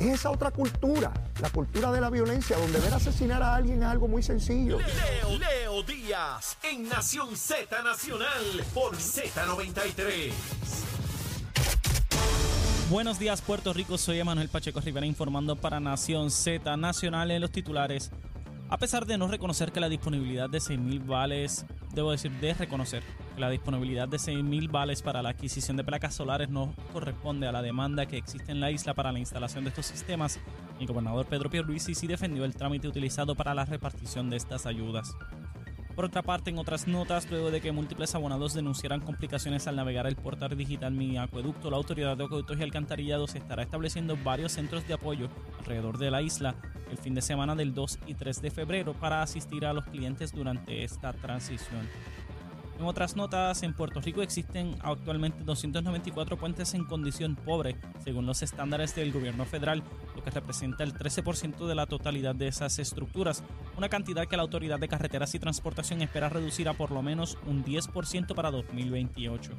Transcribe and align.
Es 0.00 0.06
esa 0.06 0.30
otra 0.30 0.52
cultura, 0.52 1.12
la 1.40 1.50
cultura 1.50 1.90
de 1.90 2.00
la 2.00 2.08
violencia, 2.08 2.56
donde 2.56 2.78
ver 2.78 2.94
asesinar 2.94 3.42
a 3.42 3.56
alguien 3.56 3.82
es 3.82 3.88
algo 3.88 4.06
muy 4.06 4.22
sencillo. 4.22 4.78
Leo, 4.78 5.38
Leo 5.38 5.82
Díaz 5.82 6.56
en 6.62 6.88
Nación 6.88 7.36
Z 7.36 7.82
Nacional 7.82 8.64
por 8.72 8.96
Z93. 8.96 10.32
Buenos 12.90 13.18
días 13.18 13.42
Puerto 13.42 13.72
Rico, 13.72 13.98
soy 13.98 14.20
Emanuel 14.20 14.48
Pacheco 14.48 14.80
Rivera 14.80 15.04
informando 15.04 15.56
para 15.56 15.80
Nación 15.80 16.30
Z 16.30 16.76
Nacional 16.76 17.30
en 17.32 17.40
los 17.42 17.50
titulares. 17.50 18.12
A 18.70 18.76
pesar 18.76 19.06
de 19.06 19.16
no 19.16 19.28
reconocer 19.28 19.72
que 19.72 19.80
la 19.80 19.88
disponibilidad 19.88 20.50
de 20.50 20.58
6.000 20.58 21.06
vales, 21.06 21.64
debo 21.94 22.10
decir 22.10 22.30
de 22.32 22.52
reconocer 22.52 23.02
que 23.34 23.40
la 23.40 23.48
disponibilidad 23.48 24.06
de 24.06 24.18
6.000 24.18 24.70
vales 24.70 25.00
para 25.00 25.22
la 25.22 25.30
adquisición 25.30 25.78
de 25.78 25.84
placas 25.84 26.14
solares 26.14 26.50
no 26.50 26.74
corresponde 26.92 27.46
a 27.46 27.52
la 27.52 27.62
demanda 27.62 28.04
que 28.04 28.18
existe 28.18 28.52
en 28.52 28.60
la 28.60 28.70
isla 28.70 28.92
para 28.92 29.10
la 29.10 29.20
instalación 29.20 29.64
de 29.64 29.70
estos 29.70 29.86
sistemas, 29.86 30.38
el 30.78 30.86
gobernador 30.86 31.24
Pedro 31.24 31.48
Pierluisi 31.48 31.94
sí 31.94 32.06
defendió 32.06 32.44
el 32.44 32.54
trámite 32.54 32.88
utilizado 32.88 33.34
para 33.34 33.54
la 33.54 33.64
repartición 33.64 34.28
de 34.28 34.36
estas 34.36 34.66
ayudas. 34.66 35.16
Por 35.98 36.04
otra 36.04 36.22
parte, 36.22 36.50
en 36.50 36.58
otras 36.58 36.86
notas, 36.86 37.28
luego 37.28 37.50
de 37.50 37.60
que 37.60 37.72
múltiples 37.72 38.14
abonados 38.14 38.54
denunciaran 38.54 39.00
complicaciones 39.00 39.66
al 39.66 39.74
navegar 39.74 40.06
el 40.06 40.14
portal 40.14 40.56
digital 40.56 40.92
Mi 40.92 41.18
Acueducto, 41.18 41.72
la 41.72 41.76
Autoridad 41.76 42.16
de 42.16 42.22
Acueductos 42.22 42.56
y 42.56 42.62
Alcantarillados 42.62 43.34
estará 43.34 43.64
estableciendo 43.64 44.16
varios 44.16 44.52
centros 44.52 44.86
de 44.86 44.94
apoyo 44.94 45.28
alrededor 45.58 45.98
de 45.98 46.12
la 46.12 46.22
isla 46.22 46.54
el 46.88 46.98
fin 46.98 47.16
de 47.16 47.20
semana 47.20 47.56
del 47.56 47.74
2 47.74 47.98
y 48.06 48.14
3 48.14 48.42
de 48.42 48.50
febrero 48.52 48.92
para 48.92 49.22
asistir 49.22 49.66
a 49.66 49.72
los 49.72 49.86
clientes 49.86 50.30
durante 50.30 50.84
esta 50.84 51.12
transición. 51.14 51.88
En 52.78 52.84
otras 52.84 53.16
notas, 53.16 53.64
en 53.64 53.74
Puerto 53.74 54.00
Rico 54.00 54.22
existen 54.22 54.76
actualmente 54.82 55.42
294 55.42 56.36
puentes 56.36 56.74
en 56.74 56.84
condición 56.84 57.34
pobre, 57.34 57.76
según 58.04 58.24
los 58.24 58.40
estándares 58.42 58.94
del 58.94 59.10
gobierno 59.10 59.44
federal, 59.44 59.82
lo 60.14 60.22
que 60.22 60.30
representa 60.30 60.84
el 60.84 60.94
13% 60.94 61.66
de 61.66 61.74
la 61.74 61.86
totalidad 61.86 62.36
de 62.36 62.46
esas 62.46 62.78
estructuras, 62.78 63.42
una 63.76 63.88
cantidad 63.88 64.26
que 64.26 64.36
la 64.36 64.44
Autoridad 64.44 64.78
de 64.78 64.86
Carreteras 64.86 65.34
y 65.34 65.40
Transportación 65.40 66.02
espera 66.02 66.28
reducir 66.28 66.68
a 66.68 66.74
por 66.74 66.92
lo 66.92 67.02
menos 67.02 67.36
un 67.46 67.64
10% 67.64 68.32
para 68.36 68.52
2028. 68.52 69.50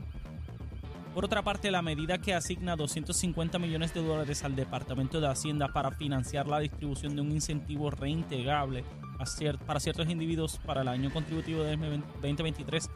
Por 1.14 1.26
otra 1.26 1.44
parte, 1.44 1.72
la 1.72 1.82
medida 1.82 2.20
que 2.20 2.34
asigna 2.34 2.78
250 2.78 3.60
millones 3.60 3.94
de 3.94 4.02
dólares 4.02 4.46
al 4.46 4.56
Departamento 4.56 5.20
de 5.20 5.28
Hacienda 5.28 5.68
para 5.74 5.92
financiar 5.92 6.48
la 6.48 6.60
distribución 6.60 7.16
de 7.18 7.22
un 7.22 7.32
incentivo 7.32 7.92
reintegrable 7.92 8.86
para 9.66 9.80
ciertos 9.82 10.10
individuos 10.10 10.60
para 10.66 10.82
el 10.82 10.88
año 10.88 11.12
contributivo 11.12 11.64
de 11.64 11.76
2023 11.76 12.90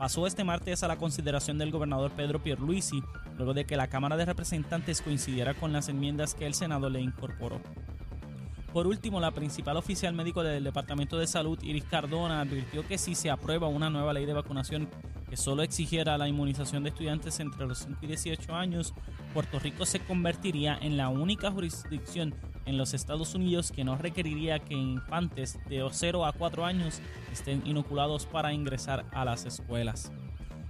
pasó 0.00 0.26
este 0.26 0.44
martes 0.44 0.82
a 0.82 0.88
la 0.88 0.96
consideración 0.96 1.58
del 1.58 1.70
gobernador 1.70 2.10
Pedro 2.12 2.42
Pierluisi, 2.42 3.02
luego 3.36 3.52
de 3.52 3.66
que 3.66 3.76
la 3.76 3.88
Cámara 3.88 4.16
de 4.16 4.24
Representantes 4.24 5.02
coincidiera 5.02 5.52
con 5.52 5.74
las 5.74 5.90
enmiendas 5.90 6.34
que 6.34 6.46
el 6.46 6.54
Senado 6.54 6.88
le 6.88 7.02
incorporó. 7.02 7.60
Por 8.72 8.86
último, 8.86 9.20
la 9.20 9.32
principal 9.32 9.76
oficial 9.76 10.14
médico 10.14 10.42
del 10.42 10.64
Departamento 10.64 11.18
de 11.18 11.26
Salud, 11.26 11.58
Iris 11.62 11.84
Cardona, 11.84 12.40
advirtió 12.40 12.86
que 12.88 12.96
si 12.96 13.14
se 13.14 13.28
aprueba 13.28 13.68
una 13.68 13.90
nueva 13.90 14.14
ley 14.14 14.24
de 14.24 14.32
vacunación 14.32 14.88
que 15.28 15.36
solo 15.36 15.62
exigiera 15.62 16.16
la 16.16 16.28
inmunización 16.28 16.82
de 16.82 16.88
estudiantes 16.88 17.38
entre 17.38 17.66
los 17.66 17.80
5 17.80 17.98
y 18.00 18.06
18 18.06 18.54
años, 18.54 18.94
Puerto 19.34 19.58
Rico 19.58 19.84
se 19.84 20.00
convertiría 20.00 20.78
en 20.80 20.96
la 20.96 21.10
única 21.10 21.50
jurisdicción 21.50 22.34
en 22.70 22.78
los 22.78 22.94
Estados 22.94 23.34
Unidos 23.34 23.72
que 23.72 23.84
no 23.84 23.96
requeriría 23.96 24.60
que 24.60 24.74
infantes 24.74 25.58
de 25.68 25.86
0 25.90 26.24
a 26.24 26.32
4 26.32 26.64
años 26.64 27.00
estén 27.30 27.62
inoculados 27.66 28.24
para 28.24 28.54
ingresar 28.54 29.04
a 29.12 29.24
las 29.24 29.44
escuelas. 29.44 30.10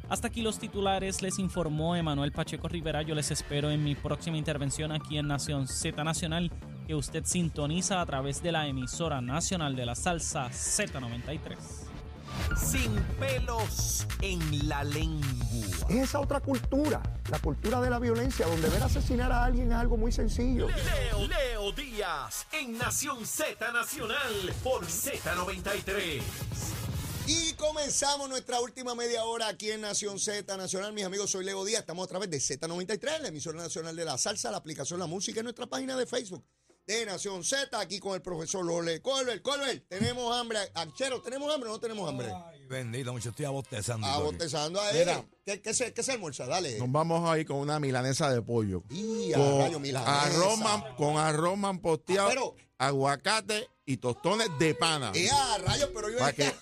Hasta 0.09 0.27
aquí 0.27 0.43
los 0.43 0.59
titulares, 0.59 1.23
les 1.23 1.39
informó 1.39 1.95
Emanuel 1.95 2.33
Pacheco 2.33 2.67
Rivera. 2.67 3.03
Yo 3.03 3.15
les 3.15 3.31
espero 3.31 3.71
en 3.71 3.85
mi 3.85 3.95
próxima 3.95 4.37
intervención 4.37 4.91
aquí 4.91 5.19
en 5.19 5.29
Nación 5.29 5.69
Z 5.69 6.03
Nacional, 6.03 6.51
que 6.89 6.97
usted 6.97 7.25
sintoniza 7.25 8.01
a 8.01 8.07
través 8.07 8.43
de 8.43 8.51
la 8.51 8.67
emisora 8.67 9.21
nacional 9.21 9.77
de 9.77 9.87
la 9.87 9.95
salsa 9.95 10.49
Z93. 10.49 11.90
Sin 12.57 12.95
pelos 13.19 14.07
en 14.21 14.69
la 14.69 14.85
lengua. 14.85 15.87
Es 15.89 15.97
esa 15.97 16.21
otra 16.21 16.41
cultura, 16.41 17.03
la 17.31 17.39
cultura 17.39 17.81
de 17.81 17.91
la 17.91 17.99
violencia, 17.99 18.47
donde 18.47 18.69
ver 18.69 18.83
asesinar 18.83 19.33
a 19.33 19.45
alguien 19.45 19.73
es 19.73 19.79
algo 19.79 19.97
muy 19.97 20.13
sencillo. 20.13 20.69
Leo, 20.69 21.27
Leo 21.27 21.73
Díaz 21.73 22.47
en 22.53 22.79
Nación 22.79 23.27
Z 23.27 23.73
Nacional 23.73 24.55
por 24.63 24.85
Z93. 24.87 26.23
Y 27.27 27.53
comenzamos 27.55 28.29
nuestra 28.29 28.61
última 28.61 28.95
media 28.95 29.25
hora 29.25 29.49
aquí 29.49 29.71
en 29.71 29.83
Nación 29.83 30.19
Z 30.19 30.57
Nacional. 30.57 30.93
Mis 30.93 31.05
amigos, 31.05 31.31
soy 31.31 31.45
Leo 31.45 31.65
Díaz. 31.65 31.81
Estamos 31.81 32.05
a 32.05 32.09
través 32.09 32.31
de 32.31 32.39
Z93, 32.39 33.21
la 33.21 33.29
emisora 33.29 33.59
nacional 33.59 33.95
de 33.95 34.05
la 34.05 34.19
salsa, 34.19 34.51
la 34.51 34.57
aplicación 34.57 34.99
La 34.99 35.07
Música 35.07 35.41
en 35.41 35.45
nuestra 35.45 35.67
página 35.67 35.97
de 35.97 36.07
Facebook 36.07 36.45
de 36.87 37.07
Nación 37.07 37.45
Z, 37.45 37.79
aquí 37.79 38.01
con 38.01 38.15
el 38.15 38.23
profesor 38.23 38.65
Lole 38.65 39.01
Colbert. 39.01 39.43
Colbert, 39.43 39.85
tenemos 39.89 40.35
hambre. 40.37 40.59
Anchero, 40.75 41.21
¿tenemos 41.23 41.53
hambre 41.55 41.69
o 41.71 41.73
no 41.75 41.79
tenemos 41.81 42.09
hambre? 42.09 42.33
Ay, 42.51 42.65
bendito, 42.67 43.13
mucho 43.13 43.29
estoy 43.31 43.45
abostezando. 43.45 44.07
Abostezando 44.07 44.81
ahí. 44.81 44.99
Mira. 44.99 45.25
¿Qué, 45.45 45.63
qué, 45.63 45.73
se, 45.73 45.93
¿Qué 45.95 46.03
se 46.03 46.13
almuerza? 46.13 46.47
Dale. 46.47 46.79
Nos 46.79 46.91
vamos 46.91 47.29
ahí 47.31 47.45
con 47.45 47.59
una 47.59 47.79
milanesa 47.79 48.31
de 48.33 48.43
pollo. 48.43 48.83
Y 48.91 49.33
a 49.33 49.37
Con 49.37 49.59
rayo 49.61 49.79
milanesa. 49.79 50.23
arroz, 50.23 50.59
man- 50.59 50.85
con 50.97 51.17
arroz 51.17 51.57
manposteado, 51.57 52.27
Ah, 52.27 52.31
pero- 52.31 52.57
aguacate 52.79 53.69
y 53.87 53.99
tostones 53.99 54.49
de 54.59 54.75
pana. 54.75 55.13
Y 55.15 55.29
a 55.29 55.59
rayo, 55.59 55.91
pero 55.95 56.11
yo 56.11 56.19
Para 56.19 56.33
que, 56.33 56.53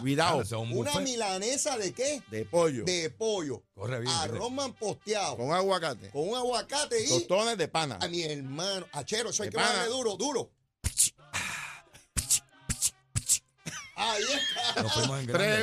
cuidado, 0.00 0.30
Claro, 0.30 0.42
eso 0.42 0.56
es 0.64 0.70
un 0.70 0.78
Una 0.78 1.00
milanesa 1.00 1.76
de 1.78 1.92
qué? 1.92 2.22
de 2.30 2.44
pollo. 2.44 2.84
De 2.84 3.10
pollo. 3.10 3.62
Corre 3.74 4.00
bien, 4.00 4.12
Arroz 4.12 4.50
manposteado. 4.52 5.36
Con, 5.36 5.46
Con 5.48 5.56
aguacate. 5.56 6.10
un 6.14 6.34
aguacate 6.36 7.04
y. 7.04 7.08
Tostones 7.08 7.56
de 7.58 7.68
pana. 7.68 7.98
A 8.00 8.08
mi 8.08 8.22
hermano. 8.22 8.86
Achero, 8.92 9.30
eso 9.30 9.42
hay 9.42 9.48
De 9.48 9.52
que 9.56 9.62
pana. 9.62 9.72
darle 9.74 9.90
duro, 9.92 10.16
duro. 10.16 10.50
Ahí 13.96 14.22
está. 14.22 14.82
Nos 14.82 14.92
fuimos 14.94 15.20
en 15.20 15.26
grande. 15.26 15.62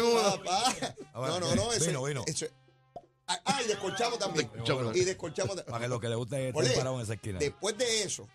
No, 1.14 1.40
no, 1.40 1.56
no. 1.56 1.74
Ese, 1.74 1.88
vino, 1.88 2.04
vino. 2.04 2.24
Ah, 3.30 3.42
ah, 3.46 3.62
y 3.64 3.68
descolchamos 3.68 4.20
también. 4.20 4.50
Y 4.94 5.04
descolchamos 5.04 5.56
también. 5.56 5.72
Para 5.72 5.84
que 5.86 5.90
lo 5.90 6.00
que 6.00 6.08
le 6.10 6.16
guste 6.16 6.50
es 6.50 6.56
estar 6.56 6.76
parado 6.78 6.96
en 6.98 7.02
esa 7.02 7.14
esquina. 7.16 7.40
Después 7.40 7.78
de 7.78 8.04
eso, 8.04 8.28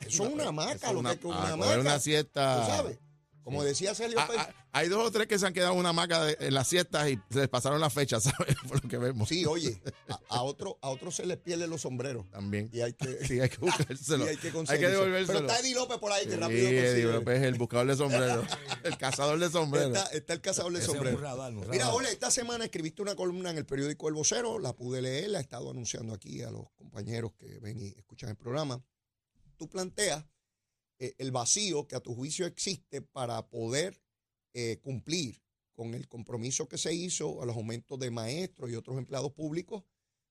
eso 0.00 0.24
es 0.24 0.32
una 0.32 0.48
hamaca, 0.48 0.72
Eso 0.72 0.86
es 0.86 0.92
lo 0.94 0.98
una- 1.00 1.10
que 1.14 1.18
es 1.18 1.24
una 1.24 1.48
hamaca. 1.52 1.78
una 1.78 2.00
siesta. 2.00 2.60
¿Tú 2.66 2.66
sabes? 2.72 2.98
Como 3.42 3.64
decía 3.64 3.94
Sergio 3.94 4.18
Ah, 4.20 4.26
Pérez. 4.26 4.42
ah, 4.48 4.54
hay 4.72 4.88
dos 4.88 5.04
o 5.06 5.10
tres 5.10 5.26
que 5.26 5.38
se 5.38 5.46
han 5.46 5.52
quedado 5.52 5.72
en 5.72 5.78
una 5.80 5.88
hamaca 5.88 6.24
de- 6.24 6.36
en 6.40 6.54
las 6.54 6.68
siestas 6.68 7.08
y 7.10 7.18
se 7.30 7.38
les 7.40 7.48
pasaron 7.48 7.80
las 7.80 7.92
fechas, 7.92 8.22
¿sabes? 8.48 8.54
Por 8.68 8.82
lo 8.84 8.88
que 8.88 8.98
vemos. 8.98 9.28
Sí, 9.28 9.44
oye, 9.46 9.80
a, 10.08 10.20
a 10.36 10.42
otro, 10.42 10.78
a 10.82 10.90
otro 10.90 11.10
se 11.10 11.24
les 11.26 11.38
pierden 11.38 11.70
los 11.70 11.80
sombreros. 11.80 12.30
También. 12.30 12.68
Y 12.72 12.80
hay 12.82 12.92
que, 12.92 13.06
Sí, 13.26 13.40
hay 13.40 13.48
que 13.48 13.56
buscárselo. 13.56 14.24
y 14.26 14.28
hay 14.28 14.36
que 14.36 14.48
hay 14.48 14.78
que 14.78 14.88
devolvérselo. 14.88 15.38
Pero 15.40 15.48
está 15.50 15.60
Eddie 15.60 15.74
López 15.74 15.98
por 15.98 16.12
ahí, 16.12 16.24
que 16.26 16.32
Sí, 16.32 16.36
rápido 16.36 16.68
Eddie 16.68 16.82
consigue. 16.82 17.12
López 17.12 17.38
es 17.38 17.42
el 17.44 17.54
buscador 17.54 17.86
de 17.86 17.96
sombrero. 17.96 18.44
el 18.84 18.96
cazador 18.98 19.38
de 19.38 19.50
sombrero. 19.50 19.86
Está, 19.88 20.04
está 20.12 20.32
el 20.34 20.40
cazador 20.40 20.72
de 20.72 20.78
Ese 20.78 20.84
es 20.84 20.88
un 20.90 20.94
sombrero. 20.96 21.18
radar, 21.18 21.52
un 21.54 21.68
Mira. 21.70 21.90
Ole, 21.94 22.10
esta 22.10 22.30
semana 22.30 22.64
escribiste 22.64 23.02
una 23.02 23.14
columna 23.16 23.50
en 23.50 23.58
el 23.58 23.66
periódico 23.66 24.08
El 24.08 24.14
Vocero, 24.14 24.58
la 24.58 24.74
pude 24.74 25.02
leer, 25.02 25.30
la 25.30 25.38
he 25.38 25.42
estado 25.42 25.70
anunciando 25.70 26.14
aquí 26.14 26.42
a 26.42 26.50
los 26.50 26.70
compañeros 26.76 27.32
que 27.38 27.58
ven 27.58 27.80
y 27.80 27.88
escuchan 27.96 28.28
el 28.30 28.36
programa. 28.36 28.80
Tú 29.56 29.68
planteas 29.68 30.24
eh, 31.00 31.14
el 31.18 31.32
vacío 31.32 31.88
que 31.88 31.96
a 31.96 32.00
tu 32.00 32.14
juicio 32.14 32.46
existe 32.46 33.02
para 33.02 33.48
poder 33.48 34.00
eh, 34.52 34.78
cumplir 34.82 35.42
con 35.72 35.94
el 35.94 36.06
compromiso 36.08 36.68
que 36.68 36.78
se 36.78 36.94
hizo 36.94 37.42
a 37.42 37.46
los 37.46 37.56
aumentos 37.56 37.98
de 37.98 38.10
maestros 38.10 38.70
y 38.70 38.74
otros 38.76 38.98
empleados 38.98 39.32
públicos, 39.32 39.82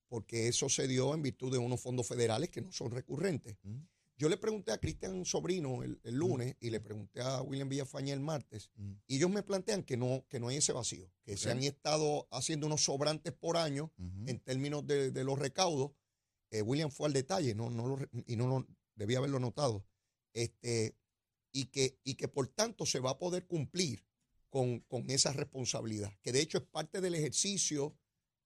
porque 0.08 0.48
eso 0.48 0.68
se 0.68 0.86
dio 0.86 1.12
en 1.12 1.22
virtud 1.22 1.52
de 1.52 1.58
unos 1.58 1.80
fondos 1.80 2.06
federales 2.06 2.50
que 2.50 2.60
no 2.62 2.70
son 2.72 2.90
recurrentes. 2.92 3.56
Mm. 3.62 3.80
Yo 4.16 4.28
le 4.28 4.36
pregunté 4.36 4.70
a 4.70 4.78
Cristian 4.78 5.24
Sobrino 5.24 5.82
el, 5.82 5.98
el 6.04 6.14
lunes 6.14 6.54
y 6.60 6.68
le 6.70 6.78
pregunté 6.80 7.22
a 7.22 7.40
William 7.42 7.68
Villafaña 7.68 8.12
el 8.14 8.20
martes, 8.20 8.70
Mm. 8.76 8.92
y 9.08 9.16
ellos 9.16 9.30
me 9.30 9.42
plantean 9.42 9.82
que 9.82 9.96
no, 9.96 10.24
que 10.28 10.38
no 10.38 10.48
hay 10.48 10.58
ese 10.58 10.72
vacío, 10.72 11.10
que 11.24 11.36
se 11.36 11.50
han 11.50 11.62
estado 11.64 12.28
haciendo 12.30 12.66
unos 12.66 12.84
sobrantes 12.84 13.32
por 13.32 13.56
año 13.56 13.92
en 14.26 14.38
términos 14.40 14.86
de, 14.86 15.10
de 15.10 15.24
los 15.24 15.38
recaudos. 15.38 15.92
Eh, 16.50 16.62
William 16.62 16.90
fue 16.90 17.06
al 17.06 17.12
detalle 17.12 17.54
no, 17.54 17.70
no 17.70 17.86
lo 17.86 17.98
y 18.26 18.36
no 18.36 18.46
lo, 18.46 18.66
debía 18.94 19.18
haberlo 19.18 19.38
notado. 19.40 19.84
Este, 20.32 20.96
y, 21.52 21.66
que, 21.66 21.98
y 22.04 22.14
que 22.14 22.28
por 22.28 22.48
tanto 22.48 22.86
se 22.86 23.00
va 23.00 23.10
a 23.10 23.18
poder 23.18 23.46
cumplir 23.46 24.04
con, 24.48 24.80
con 24.80 25.08
esa 25.10 25.32
responsabilidad, 25.32 26.12
que 26.22 26.32
de 26.32 26.40
hecho 26.40 26.58
es 26.58 26.64
parte 26.64 27.00
del 27.00 27.14
ejercicio 27.14 27.96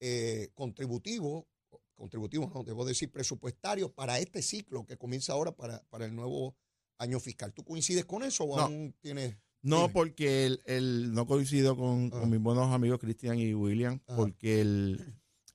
eh, 0.00 0.50
contributivo, 0.54 1.46
contributivo 1.94 2.50
no, 2.54 2.62
debo 2.64 2.84
decir 2.84 3.10
presupuestario 3.10 3.92
para 3.92 4.18
este 4.18 4.42
ciclo 4.42 4.84
que 4.86 4.96
comienza 4.98 5.32
ahora 5.32 5.52
para, 5.56 5.82
para 5.88 6.04
el 6.06 6.14
nuevo 6.14 6.56
año 6.98 7.20
fiscal. 7.20 7.52
¿Tú 7.54 7.64
coincides 7.64 8.04
con 8.04 8.22
eso 8.22 8.44
o 8.44 8.56
No. 8.56 8.62
aún 8.64 8.94
tienes... 9.00 9.36
No, 9.62 9.82
Dime. 9.82 9.92
porque 9.94 10.44
el, 10.46 10.60
el- 10.66 11.12
no 11.14 11.26
coincido 11.26 11.74
con, 11.76 12.10
Ah. 12.12 12.20
con 12.20 12.30
mis 12.30 12.40
buenos 12.40 12.70
amigos 12.72 12.98
Cristian 12.98 13.38
y 13.38 13.54
William, 13.54 13.98
porque 14.16 14.60
el, 14.60 15.00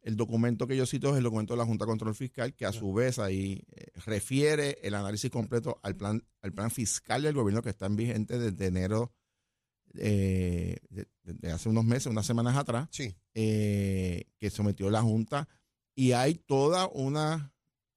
el 0.01 0.15
documento 0.15 0.67
que 0.67 0.77
yo 0.77 0.85
cito 0.85 1.11
es 1.11 1.17
el 1.17 1.23
documento 1.23 1.53
de 1.53 1.57
la 1.57 1.65
Junta 1.65 1.85
de 1.85 1.89
Control 1.89 2.15
Fiscal, 2.15 2.53
que 2.53 2.65
a 2.65 2.71
su 2.71 2.93
vez 2.93 3.19
ahí 3.19 3.63
eh, 3.71 3.87
refiere 4.05 4.77
el 4.81 4.93
análisis 4.93 5.29
completo 5.29 5.79
al 5.83 5.95
plan, 5.95 6.23
al 6.41 6.53
plan 6.53 6.71
fiscal 6.71 7.21
del 7.23 7.33
gobierno 7.33 7.61
que 7.61 7.69
está 7.69 7.85
en 7.85 7.95
vigente 7.95 8.39
desde 8.39 8.67
enero 8.67 9.11
eh, 9.95 10.77
de, 10.89 11.07
de 11.23 11.51
hace 11.51 11.69
unos 11.69 11.83
meses, 11.83 12.07
unas 12.07 12.25
semanas 12.25 12.55
atrás, 12.57 12.87
Sí, 12.91 13.13
eh, 13.33 14.25
que 14.37 14.49
sometió 14.49 14.89
la 14.89 15.01
Junta, 15.01 15.47
y 15.95 16.13
hay 16.13 16.35
toda 16.35 16.87
una 16.87 17.53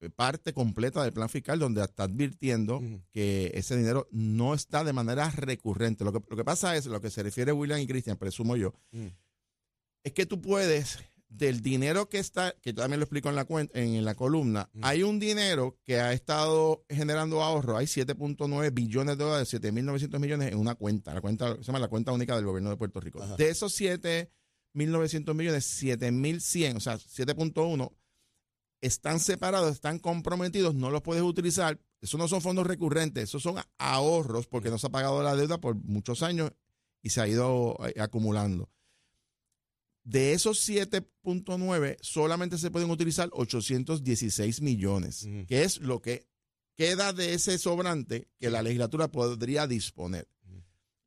parte 0.09 0.53
completa 0.53 1.01
del 1.03 1.13
plan 1.13 1.29
fiscal 1.29 1.59
donde 1.59 1.81
está 1.81 2.03
advirtiendo 2.03 2.81
que 3.11 3.51
ese 3.53 3.77
dinero 3.77 4.07
no 4.11 4.53
está 4.53 4.83
de 4.83 4.91
manera 4.91 5.29
recurrente. 5.29 6.03
Lo 6.03 6.11
que, 6.11 6.19
lo 6.29 6.35
que 6.35 6.43
pasa 6.43 6.75
es, 6.75 6.85
lo 6.87 6.99
que 6.99 7.09
se 7.09 7.23
refiere 7.23 7.53
William 7.53 7.79
y 7.79 7.87
Cristian, 7.87 8.17
presumo 8.17 8.57
yo, 8.57 8.73
es 10.03 10.11
que 10.11 10.25
tú 10.25 10.41
puedes, 10.41 10.99
del 11.35 11.61
dinero 11.61 12.09
que 12.09 12.19
está, 12.19 12.51
que 12.61 12.71
yo 12.73 12.81
también 12.83 12.99
lo 12.99 13.05
explico 13.05 13.27
en 13.29 13.35
la, 13.35 13.47
cuen- 13.47 13.71
en 13.73 14.05
la 14.05 14.13
columna, 14.15 14.69
Mm. 14.73 14.79
hay 14.83 15.01
un 15.03 15.19
dinero 15.19 15.79
que 15.83 15.99
ha 15.99 16.13
estado 16.13 16.85
generando 16.89 17.41
ahorro, 17.43 17.75
hay 17.75 17.87
7.9 17.87 18.71
billones 18.71 19.17
de 19.17 19.23
dólares, 19.23 19.49
7.900 19.53 20.19
millones 20.19 20.51
en 20.51 20.59
una 20.59 20.75
cuenta, 20.75 21.13
la 21.13 21.21
cuenta 21.21 21.55
se 21.57 21.63
llama 21.63 21.79
la 21.79 21.87
cuenta 21.87 22.11
única 22.11 22.35
del 22.35 22.45
gobierno 22.45 22.69
de 22.69 22.77
Puerto 22.77 22.99
Rico. 22.99 23.21
Ajá. 23.23 23.35
De 23.35 23.49
esos 23.49 23.73
7.900 23.79 25.33
millones, 25.33 25.81
7.100, 25.81 26.77
o 26.77 26.79
sea, 26.79 26.97
7.1 26.97 27.91
están 28.81 29.19
separados, 29.19 29.71
están 29.71 29.97
comprometidos, 29.99 30.75
no 30.75 30.91
los 30.91 31.01
puedes 31.01 31.23
utilizar. 31.23 31.79
Esos 32.01 32.19
no 32.19 32.27
son 32.27 32.41
fondos 32.41 32.67
recurrentes, 32.67 33.23
esos 33.23 33.41
son 33.41 33.55
ahorros 33.77 34.47
porque 34.47 34.69
no 34.69 34.77
se 34.77 34.87
ha 34.87 34.91
pagado 34.91 35.23
la 35.23 35.35
deuda 35.35 35.57
por 35.59 35.75
muchos 35.75 36.21
años 36.21 36.51
y 37.01 37.09
se 37.11 37.21
ha 37.21 37.27
ido 37.27 37.77
eh, 37.87 37.93
acumulando. 38.01 38.69
De 40.03 40.33
esos 40.33 40.67
7.9, 40.67 41.97
solamente 42.01 42.57
se 42.57 42.69
pueden 42.71 42.89
utilizar 42.91 43.29
816 43.31 44.61
millones, 44.61 45.25
que 45.47 45.63
es 45.63 45.79
lo 45.79 46.01
que 46.01 46.27
queda 46.75 47.13
de 47.13 47.33
ese 47.33 47.57
sobrante 47.57 48.27
que 48.39 48.49
la 48.49 48.61
legislatura 48.61 49.09
podría 49.09 49.67
disponer. 49.67 50.27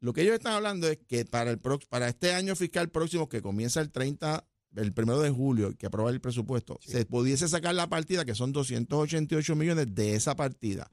Lo 0.01 0.13
que 0.13 0.23
ellos 0.23 0.35
están 0.35 0.53
hablando 0.53 0.89
es 0.89 0.99
que 1.09 1.25
para, 1.25 1.51
el 1.51 1.59
para 1.89 2.09
este 2.09 2.33
año 2.35 2.55
fiscal 2.55 2.91
próximo, 2.91 3.29
que 3.29 3.43
comienza 3.43 3.81
el 3.81 3.91
30, 3.91 4.47
el 4.77 4.93
primero 4.93 5.21
de 5.21 5.31
julio, 5.31 5.75
que 5.77 5.87
aprueba 5.87 6.11
el 6.11 6.21
presupuesto, 6.21 6.79
Sí. 6.83 6.93
se 6.93 7.05
pudiese 7.07 7.49
sacar 7.49 7.75
la 7.75 7.89
partida, 7.89 8.25
que 8.25 8.35
son 8.35 8.53
288 8.53 9.57
millones 9.57 9.95
de 9.95 10.15
esa 10.15 10.37
partida, 10.37 10.91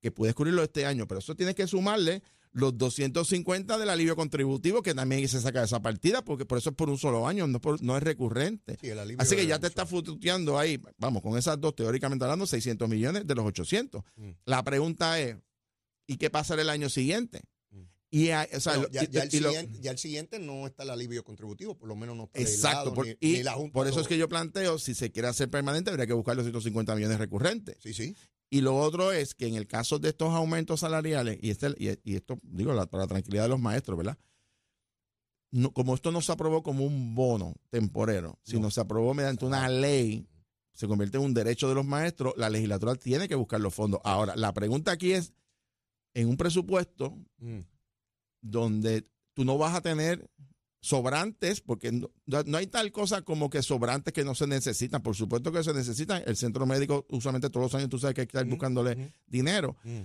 que 0.00 0.10
puedes 0.12 0.34
cubrirlo 0.34 0.62
este 0.62 0.86
año, 0.86 1.06
pero 1.06 1.18
eso 1.18 1.34
tienes 1.34 1.54
que 1.56 1.66
sumarle 1.66 2.22
los 2.54 2.78
250 2.78 3.76
del 3.78 3.90
alivio 3.90 4.16
contributivo, 4.16 4.82
que 4.82 4.94
también 4.94 5.28
se 5.28 5.40
saca 5.40 5.58
de 5.58 5.66
esa 5.66 5.82
partida, 5.82 6.24
porque 6.24 6.46
por 6.46 6.56
eso 6.58 6.70
es 6.70 6.76
por 6.76 6.88
un 6.88 6.96
solo 6.96 7.26
año, 7.28 7.46
no, 7.46 7.60
por- 7.60 7.82
no 7.82 7.96
es 7.96 8.02
recurrente. 8.02 8.78
Sí, 8.80 8.88
Así 9.18 9.36
que 9.36 9.46
ya 9.46 9.58
te 9.58 9.66
está 9.66 9.84
fututeando 9.86 10.58
ahí, 10.58 10.80
vamos, 10.96 11.20
con 11.20 11.36
esas 11.36 11.60
dos, 11.60 11.74
teóricamente 11.74 12.24
hablando, 12.24 12.46
600 12.46 12.88
millones 12.88 13.26
de 13.26 13.34
los 13.34 13.44
800. 13.44 14.02
Mm. 14.16 14.30
La 14.46 14.62
pregunta 14.64 15.20
es, 15.20 15.36
¿y 16.06 16.16
qué 16.16 16.30
pasará 16.30 16.62
el 16.62 16.70
año 16.70 16.88
siguiente? 16.88 17.42
Y, 18.10 18.30
o 18.30 18.60
sea, 18.60 18.76
ya, 18.92 19.00
el 19.00 19.08
y 19.32 19.40
lo- 19.40 19.50
siguiente, 19.50 19.78
ya 19.80 19.90
el 19.90 19.98
siguiente 19.98 20.38
no 20.38 20.68
está 20.68 20.84
el 20.84 20.90
alivio 20.90 21.24
contributivo, 21.24 21.76
por 21.76 21.88
lo 21.88 21.96
menos 21.96 22.16
no 22.16 22.24
está 22.26 22.38
Exacto, 22.38 22.90
legislado, 22.90 22.94
por, 22.94 23.06
ni- 23.06 23.16
y 23.18 23.32
ni 23.38 23.42
la 23.42 23.54
Junta 23.54 23.72
por 23.72 23.88
eso 23.88 24.00
es 24.00 24.06
que 24.06 24.16
yo 24.16 24.28
planteo, 24.28 24.78
si 24.78 24.94
se 24.94 25.10
quiere 25.10 25.26
hacer 25.26 25.50
permanente, 25.50 25.90
habría 25.90 26.06
que 26.06 26.12
buscar 26.12 26.36
los 26.36 26.44
150 26.44 26.94
millones 26.94 27.18
recurrentes. 27.18 27.76
Sí, 27.80 27.92
sí. 27.92 28.14
Y 28.54 28.60
lo 28.60 28.76
otro 28.76 29.10
es 29.10 29.34
que 29.34 29.48
en 29.48 29.56
el 29.56 29.66
caso 29.66 29.98
de 29.98 30.10
estos 30.10 30.32
aumentos 30.32 30.78
salariales, 30.78 31.38
y, 31.42 31.50
este, 31.50 31.74
y, 31.76 31.88
y 32.04 32.14
esto, 32.14 32.38
digo, 32.44 32.72
la- 32.72 32.86
para 32.86 33.02
la 33.02 33.08
tranquilidad 33.08 33.42
de 33.44 33.48
los 33.48 33.58
maestros, 33.58 33.98
¿verdad? 33.98 34.16
No, 35.50 35.72
como 35.72 35.92
esto 35.94 36.12
no 36.12 36.20
se 36.20 36.30
aprobó 36.30 36.62
como 36.62 36.84
un 36.84 37.16
bono 37.16 37.54
temporero, 37.70 38.38
sino 38.44 38.70
se 38.70 38.80
aprobó 38.80 39.12
mediante 39.12 39.44
una 39.44 39.68
ley, 39.68 40.28
se 40.72 40.86
convierte 40.86 41.16
en 41.16 41.24
un 41.24 41.34
derecho 41.34 41.68
de 41.68 41.74
los 41.74 41.84
maestros, 41.84 42.32
la 42.36 42.48
legislatura 42.48 42.94
tiene 42.94 43.26
que 43.26 43.34
buscar 43.34 43.60
los 43.60 43.74
fondos. 43.74 44.00
Ahora, 44.04 44.36
la 44.36 44.52
pregunta 44.54 44.92
aquí 44.92 45.12
es, 45.12 45.32
en 46.14 46.28
un 46.28 46.36
presupuesto 46.36 47.18
Mm. 47.38 47.60
donde 48.40 49.04
tú 49.32 49.44
no 49.44 49.58
vas 49.58 49.74
a 49.74 49.80
tener 49.80 50.30
sobrantes, 50.84 51.62
porque 51.62 51.90
no, 51.90 52.10
no 52.26 52.58
hay 52.58 52.66
tal 52.66 52.92
cosa 52.92 53.22
como 53.22 53.48
que 53.48 53.62
sobrantes 53.62 54.12
que 54.12 54.22
no 54.22 54.34
se 54.34 54.46
necesitan. 54.46 55.02
Por 55.02 55.16
supuesto 55.16 55.50
que 55.50 55.64
se 55.64 55.72
necesitan. 55.72 56.22
El 56.26 56.36
centro 56.36 56.66
médico, 56.66 57.06
usualmente 57.08 57.48
todos 57.48 57.64
los 57.64 57.74
años, 57.74 57.88
tú 57.88 57.98
sabes 57.98 58.14
que 58.14 58.20
hay 58.20 58.26
que 58.26 58.36
estar 58.36 58.46
buscándole 58.46 58.94
mm, 58.94 59.12
dinero. 59.26 59.76
mm. 59.82 60.02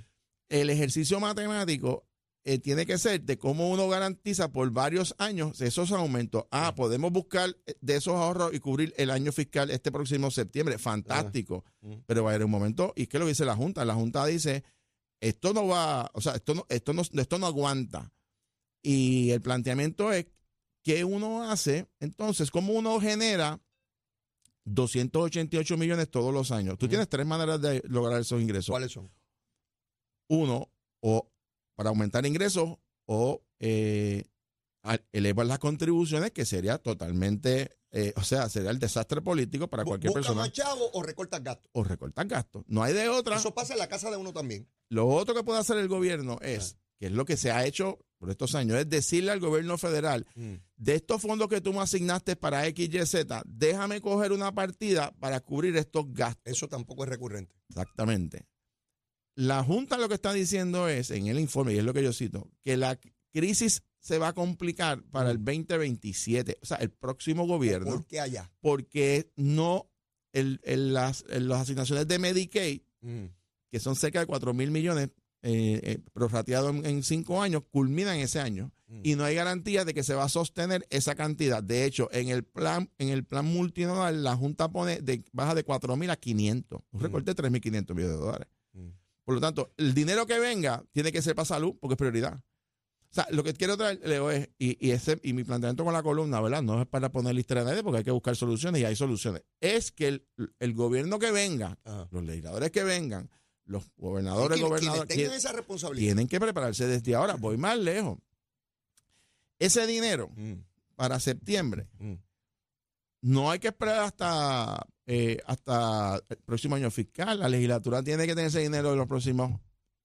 El 0.47 0.69
ejercicio 0.69 1.19
matemático 1.19 2.07
eh, 2.45 2.59
tiene 2.59 2.85
que 2.85 2.97
ser 2.97 3.21
de 3.21 3.37
cómo 3.37 3.69
uno 3.69 3.89
garantiza 3.89 4.53
por 4.53 4.71
varios 4.71 5.13
años 5.17 5.59
esos 5.59 5.91
aumentos. 5.91 6.45
Ah, 6.49 6.73
podemos 6.73 7.11
buscar 7.11 7.55
eh, 7.65 7.75
de 7.81 7.97
esos 7.97 8.15
ahorros 8.15 8.53
y 8.53 8.59
cubrir 8.59 8.93
el 8.95 9.11
año 9.11 9.33
fiscal 9.33 9.69
este 9.69 9.91
próximo 9.91 10.31
septiembre. 10.31 10.77
Fantástico. 10.77 11.65
Pero 12.05 12.23
va 12.23 12.31
a 12.31 12.33
haber 12.35 12.45
un 12.45 12.51
momento, 12.51 12.93
y 12.95 13.07
qué 13.07 13.19
lo 13.19 13.27
dice 13.27 13.43
la 13.43 13.57
Junta. 13.57 13.83
La 13.83 13.95
Junta 13.95 14.25
dice, 14.25 14.63
esto 15.19 15.53
no 15.53 15.67
va, 15.67 16.09
o 16.13 16.21
sea, 16.21 16.35
esto 16.35 16.55
no, 16.55 16.65
esto 16.69 16.93
no, 16.93 17.01
esto 17.01 17.37
no 17.37 17.47
aguanta. 17.47 18.13
Y 18.81 19.31
el 19.31 19.41
planteamiento 19.41 20.13
es, 20.13 20.27
¿qué 20.89 21.03
uno 21.03 21.43
hace? 21.43 21.87
Entonces, 21.99 22.49
¿cómo 22.49 22.73
uno 22.73 22.99
genera 22.99 23.61
288 24.65 25.77
millones 25.77 26.09
todos 26.09 26.33
los 26.33 26.49
años? 26.49 26.79
Tú 26.79 26.87
tienes 26.87 27.07
tres 27.07 27.27
maneras 27.27 27.61
de 27.61 27.83
lograr 27.87 28.19
esos 28.19 28.41
ingresos. 28.41 28.71
¿Cuáles 28.71 28.91
son? 28.91 29.11
Uno, 30.29 30.71
o 31.01 31.31
para 31.75 31.89
aumentar 31.89 32.25
ingresos, 32.25 32.79
o 33.05 33.43
eh, 33.59 34.23
elevar 35.11 35.45
las 35.45 35.59
contribuciones, 35.59 36.31
que 36.31 36.43
sería 36.43 36.79
totalmente, 36.79 37.77
eh, 37.91 38.11
o 38.15 38.23
sea, 38.23 38.49
sería 38.49 38.71
el 38.71 38.79
desastre 38.79 39.21
político 39.21 39.67
para 39.67 39.85
cualquier 39.85 40.09
¿Busca 40.09 40.21
persona. 40.21 40.41
más 40.41 40.53
chavo 40.53 40.89
o 40.93 41.03
recortas 41.03 41.43
gastos? 41.43 41.69
O 41.73 41.83
recortar 41.83 42.27
gastos. 42.27 42.63
No 42.65 42.81
hay 42.81 42.95
de 42.95 43.09
otra. 43.09 43.35
Eso 43.35 43.53
pasa 43.53 43.73
en 43.73 43.79
la 43.79 43.87
casa 43.87 44.09
de 44.09 44.17
uno 44.17 44.33
también. 44.33 44.67
Lo 44.89 45.07
otro 45.07 45.35
que 45.35 45.43
puede 45.43 45.59
hacer 45.59 45.77
el 45.77 45.87
gobierno 45.87 46.39
es, 46.41 46.77
que 46.97 47.05
es 47.05 47.11
lo 47.11 47.25
que 47.25 47.37
se 47.37 47.51
ha 47.51 47.63
hecho 47.63 47.99
por 48.19 48.29
estos 48.29 48.53
años, 48.53 48.77
es 48.77 48.87
decirle 48.89 49.31
al 49.31 49.39
gobierno 49.39 49.77
federal, 49.77 50.27
de 50.35 50.95
estos 50.95 51.21
fondos 51.21 51.47
que 51.47 51.61
tú 51.61 51.71
me 51.73 51.79
asignaste 51.79 52.35
para 52.35 52.67
X, 52.67 52.89
Y, 52.93 53.05
Z, 53.05 53.41
déjame 53.47 54.01
coger 54.01 54.31
una 54.33 54.53
partida 54.53 55.11
para 55.19 55.39
cubrir 55.39 55.75
estos 55.77 56.13
gastos. 56.13 56.43
Eso 56.45 56.67
tampoco 56.67 57.03
es 57.05 57.09
recurrente. 57.09 57.55
Exactamente. 57.69 58.45
La 59.35 59.63
Junta 59.63 59.97
lo 59.97 60.09
que 60.09 60.15
está 60.15 60.33
diciendo 60.33 60.89
es, 60.89 61.11
en 61.11 61.27
el 61.27 61.39
informe, 61.39 61.73
y 61.73 61.77
es 61.77 61.83
lo 61.83 61.93
que 61.93 62.03
yo 62.03 62.11
cito, 62.11 62.51
que 62.61 62.75
la 62.75 62.99
crisis 63.31 63.83
se 64.01 64.17
va 64.17 64.29
a 64.29 64.33
complicar 64.33 65.01
para 65.11 65.31
el 65.31 65.37
2027, 65.43 66.57
o 66.61 66.65
sea, 66.65 66.77
el 66.77 66.89
próximo 66.89 67.47
gobierno, 67.47 67.91
¿Por 67.91 68.05
qué 68.05 68.19
allá? 68.19 68.51
porque 68.59 69.31
no, 69.37 69.89
el, 70.33 70.59
el- 70.63 70.93
las, 70.93 71.23
el- 71.29 71.47
las 71.47 71.61
asignaciones 71.61 72.07
de 72.07 72.19
Medicaid 72.19 72.81
Mm. 73.01 73.27
que 73.71 73.79
son 73.79 73.95
cerca 73.95 74.19
de 74.19 74.25
4 74.25 74.53
mil 74.53 74.71
millones 74.71 75.09
eh, 75.41 75.79
eh, 75.83 75.99
prorrateados 76.13 76.75
en, 76.75 76.85
en 76.85 77.03
cinco 77.03 77.41
años, 77.41 77.63
culminan 77.71 78.17
ese 78.17 78.39
año. 78.39 78.71
Mm. 78.87 79.01
Y 79.03 79.15
no 79.15 79.23
hay 79.23 79.35
garantía 79.35 79.85
de 79.85 79.93
que 79.93 80.03
se 80.03 80.15
va 80.15 80.23
a 80.23 80.29
sostener 80.29 80.85
esa 80.89 81.15
cantidad. 81.15 81.61
De 81.63 81.85
hecho, 81.85 82.09
en 82.11 82.29
el 82.29 82.43
plan, 82.43 82.89
en 82.97 83.09
el 83.09 83.23
plan 83.23 83.45
multinodal, 83.45 84.23
la 84.23 84.35
Junta 84.35 84.69
pone 84.71 85.01
de, 85.01 85.23
baja 85.31 85.53
de 85.55 85.63
4 85.63 85.95
mil 85.95 86.09
a 86.09 86.15
500. 86.15 86.81
Un 86.91 86.99
Mm. 86.99 87.03
recorte 87.03 87.31
de 87.31 87.35
3 87.35 87.51
mil 87.51 87.61
500 87.61 87.95
millones 87.95 88.17
de 88.17 88.23
dólares. 88.25 88.47
Mm. 88.73 88.87
Por 89.23 89.35
lo 89.35 89.41
tanto, 89.41 89.71
el 89.77 89.93
dinero 89.93 90.25
que 90.25 90.39
venga 90.39 90.83
tiene 90.91 91.11
que 91.11 91.21
ser 91.21 91.35
para 91.35 91.45
salud 91.45 91.75
porque 91.79 91.93
es 91.93 91.97
prioridad. 91.97 92.41
O 93.11 93.13
sea, 93.13 93.25
lo 93.31 93.43
que 93.43 93.53
quiero 93.53 93.75
traer, 93.75 93.99
Leo, 94.07 94.29
es, 94.29 94.49
y, 94.59 94.77
y, 94.87 94.91
ese, 94.91 95.19
y 95.23 95.33
mi 95.33 95.43
planteamiento 95.43 95.83
con 95.83 95.93
la 95.93 96.03
columna, 96.03 96.39
¿verdad? 96.41 96.61
No 96.61 96.79
es 96.79 96.87
para 96.87 97.11
poner 97.11 97.33
lista 97.33 97.59
a 97.59 97.63
nadie 97.63 97.81
porque 97.81 97.99
hay 97.99 98.03
que 98.03 98.11
buscar 98.11 98.35
soluciones 98.35 98.81
y 98.81 98.85
hay 98.85 98.95
soluciones. 98.95 99.41
Es 99.61 99.91
que 99.91 100.07
el, 100.09 100.27
el 100.59 100.73
gobierno 100.75 101.17
que 101.17 101.31
venga, 101.31 101.77
Ajá. 101.85 102.07
los 102.11 102.23
legisladores 102.23 102.69
que 102.69 102.83
vengan, 102.83 103.27
los 103.69 103.83
gobernadores, 103.97 104.59
gobernadores, 104.59 104.81
quienes 104.81 105.07
tengan 105.07 105.27
quien- 105.29 105.37
esa 105.37 105.51
responsabilidad. 105.51 106.05
tienen 106.07 106.27
que 106.27 106.39
prepararse 106.39 106.87
desde 106.87 107.15
ahora. 107.15 107.35
Voy 107.35 107.57
más 107.57 107.77
lejos. 107.77 108.17
Ese 109.59 109.85
dinero 109.87 110.29
Mm, 110.35 110.53
para 110.95 111.19
septiembre 111.19 111.87
mm. 111.99 112.13
no 113.21 113.51
hay 113.51 113.59
que 113.59 113.67
esperar 113.69 113.99
hasta, 114.05 114.85
eh, 115.05 115.37
hasta 115.45 116.21
el 116.29 116.37
próximo 116.37 116.75
año 116.75 116.89
fiscal. 116.91 117.39
La 117.39 117.49
legislatura 117.49 118.01
tiene 118.01 118.25
que 118.25 118.33
tener 118.35 118.47
ese 118.47 118.59
dinero 118.59 118.91
en 118.93 118.97
los 118.97 119.07
próximos 119.07 119.59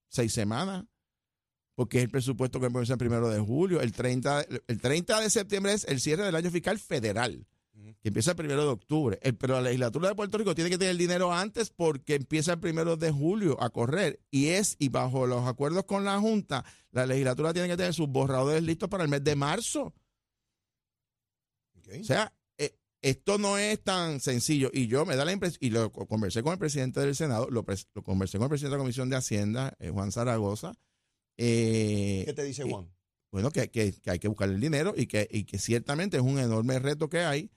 seis 0.09 0.33
semanas, 0.33 0.85
porque 1.75 1.99
es 1.99 2.05
el 2.05 2.11
presupuesto 2.11 2.61
que 2.61 2.67
comienza 2.67 2.93
el 2.95 2.99
primero 2.99 3.29
de 3.31 3.41
julio. 3.41 3.81
El 3.81 3.93
30, 3.93 4.43
el 4.67 4.81
30 4.81 5.21
de 5.21 5.31
septiembre 5.31 5.73
es 5.73 5.85
el 5.85 6.01
cierre 6.01 6.25
del 6.25 6.35
año 6.37 6.51
fiscal 6.51 6.79
federal. 6.79 7.47
Que 8.01 8.09
empieza 8.09 8.31
el 8.33 8.37
primero 8.37 8.63
de 8.63 8.69
octubre. 8.69 9.19
El- 9.23 9.37
pero 9.37 9.55
la 9.55 9.63
legislatura 9.63 10.09
de 10.09 10.15
Puerto 10.15 10.39
Rico 10.39 10.55
tiene 10.55 10.71
que 10.71 10.79
tener 10.79 10.93
el 10.93 10.99
dinero 10.99 11.33
antes 11.33 11.71
porque 11.71 12.15
empieza 12.15 12.53
el 12.53 12.61
primero 12.61 12.97
de 12.97 13.11
julio 13.11 13.61
a 13.63 13.71
correr. 13.71 14.21
Y 14.31 14.49
es, 14.49 14.77
y 14.79 14.89
bajo 14.91 15.27
los 15.27 15.47
acuerdos 15.47 15.85
con 15.85 16.05
la 16.05 16.19
Junta, 16.21 16.65
la 16.93 17.07
legislatura 17.07 17.53
tiene 17.53 17.69
que 17.69 17.77
tener 17.77 17.95
sus 17.95 18.09
borradores 18.09 18.63
listos 18.63 18.89
para 18.89 19.05
el 19.05 19.11
mes 19.11 19.25
de 19.25 19.37
marzo. 19.37 19.93
O 22.01 22.05
sea, 22.05 22.33
eh, 22.59 22.77
esto 23.03 23.39
no 23.39 23.59
es 23.59 23.83
tan 23.83 24.21
sencillo. 24.21 24.71
Y 24.73 24.87
yo 24.87 25.05
me 25.05 25.17
da 25.17 25.25
la 25.25 25.33
impresión, 25.33 25.59
y 25.61 25.71
lo 25.71 25.93
co- 25.93 26.07
conversé 26.07 26.43
con 26.43 26.53
el 26.53 26.59
presidente 26.59 27.01
del 27.01 27.15
Senado, 27.15 27.49
lo, 27.51 27.65
lo 27.95 28.03
conversé 28.03 28.39
con 28.39 28.45
el 28.45 28.49
presidente 28.51 28.73
de 28.75 28.79
la 28.79 28.83
Comisión 28.83 29.11
de 29.11 29.17
Hacienda, 29.17 29.75
eh, 29.79 29.91
Juan 29.91 30.13
Zaragoza. 30.13 30.75
eh, 31.37 32.23
¿Qué 32.27 32.33
te 32.33 32.45
dice 32.45 32.63
Juan? 32.63 32.89
bueno, 33.33 33.51
que, 33.51 33.69
que- 33.71 33.93
que 34.01 34.11
hay 34.11 34.19
que 34.21 34.29
buscar 34.29 34.49
el 34.49 34.61
dinero 34.61 34.95
y 34.97 35.07
que, 35.07 35.27
y 35.31 35.45
que 35.45 35.59
ciertamente 35.59 36.17
es 36.19 36.23
un 36.23 36.39
enorme 36.39 36.79
reto 36.79 37.09
que 37.09 37.19
hay, 37.21 37.51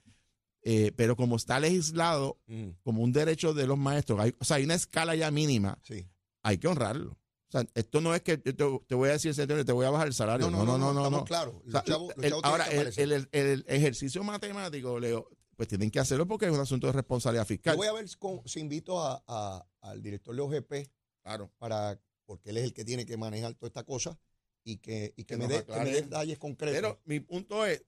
eh, 0.70 0.92
pero 0.94 1.16
como 1.16 1.36
está 1.36 1.58
legislado 1.60 2.38
Mm, 2.46 2.70
como 2.82 3.02
un 3.02 3.10
derecho 3.12 3.54
de 3.54 3.66
los 3.66 3.78
maestros, 3.78 4.20
hay, 4.20 4.34
o 4.38 4.44
sea, 4.44 4.58
hay 4.58 4.64
una 4.64 4.74
escala 4.74 5.14
ya 5.14 5.30
mínima, 5.30 5.78
Sí. 5.82 6.06
hay 6.42 6.58
que 6.58 6.68
honrarlo. 6.68 7.12
O 7.12 7.50
sea, 7.50 7.64
esto 7.74 8.02
no 8.02 8.14
es 8.14 8.20
que 8.20 8.32
yo 8.44 8.54
te, 8.54 8.64
te 8.86 8.94
voy 8.94 9.08
a 9.08 9.12
decir, 9.12 9.32
señor, 9.34 9.64
te 9.64 9.72
voy 9.72 9.86
a 9.86 9.90
bajar 9.90 10.08
el 10.08 10.12
salario. 10.12 10.50
No, 10.50 10.58
no, 10.64 10.64
no, 10.66 10.78
no, 10.78 10.92
no, 10.92 11.00
estamos 11.00 11.20
no. 11.20 11.24
claros. 11.24 11.54
O 11.66 11.70
sea, 11.70 11.80
Los 11.80 11.84
chavos- 11.84 12.12
los 12.16 12.24
el- 12.26 12.32
ahora, 12.42 12.66
el, 12.66 13.28
el- 13.32 13.64
ejercicio 13.66 14.22
matemático, 14.22 15.00
Leo, 15.00 15.30
pues 15.56 15.68
tienen 15.68 15.90
que 15.90 15.98
hacerlo 16.00 16.26
porque 16.28 16.44
es 16.44 16.52
un 16.52 16.60
asunto 16.60 16.86
de 16.88 16.92
responsabilidad 16.92 17.44
Yo 17.44 17.48
fiscal. 17.48 17.76
voy 17.78 17.86
a 17.86 17.92
ver 17.94 18.04
con- 18.18 18.42
si 18.46 18.60
invito 18.60 19.00
a- 19.02 19.24
a- 19.26 19.66
al 19.80 20.02
director 20.02 20.34
de 20.36 20.42
OGP 20.42 20.90
Claro. 21.22 21.50
para, 21.56 21.98
porque 22.26 22.50
él 22.50 22.58
es 22.58 22.64
el 22.64 22.74
que 22.74 22.84
tiene 22.84 23.06
que 23.06 23.16
manejar 23.16 23.54
toda 23.54 23.68
esta 23.68 23.84
cosa 23.84 24.18
y 24.64 24.76
que, 24.76 25.14
y 25.16 25.24
que, 25.24 25.34
Que 25.34 25.36
me, 25.38 25.48
dé 25.48 25.64
detalles 26.02 26.38
concretos. 26.38 26.76
Pero 26.76 27.00
mi 27.06 27.20
punto 27.20 27.64
es, 27.64 27.82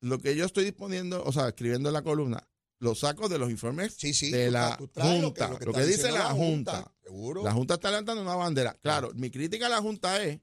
lo 0.00 0.18
que 0.18 0.36
yo 0.36 0.44
estoy 0.44 0.64
disponiendo, 0.64 1.22
o 1.24 1.32
sea, 1.32 1.48
escribiendo 1.48 1.88
en 1.88 1.94
la 1.94 2.02
columna, 2.02 2.48
lo 2.78 2.94
saco 2.94 3.28
de 3.28 3.38
los 3.38 3.50
informes 3.50 3.94
sí, 3.98 4.14
sí, 4.14 4.30
de 4.30 4.50
la 4.50 4.76
Junta, 4.94 5.48
lo 5.64 5.72
que, 5.72 5.84
dice 5.84 6.10
la 6.10 6.30
Junta. 6.30 6.92
Seguro. 7.02 7.44
La 7.44 7.52
Junta 7.52 7.74
está 7.74 7.90
levantando 7.90 8.22
una 8.22 8.34
bandera. 8.34 8.74
Claro, 8.80 9.10
mi 9.14 9.30
crítica 9.30 9.66
a 9.66 9.68
la 9.68 9.82
Junta 9.82 10.22
es 10.22 10.40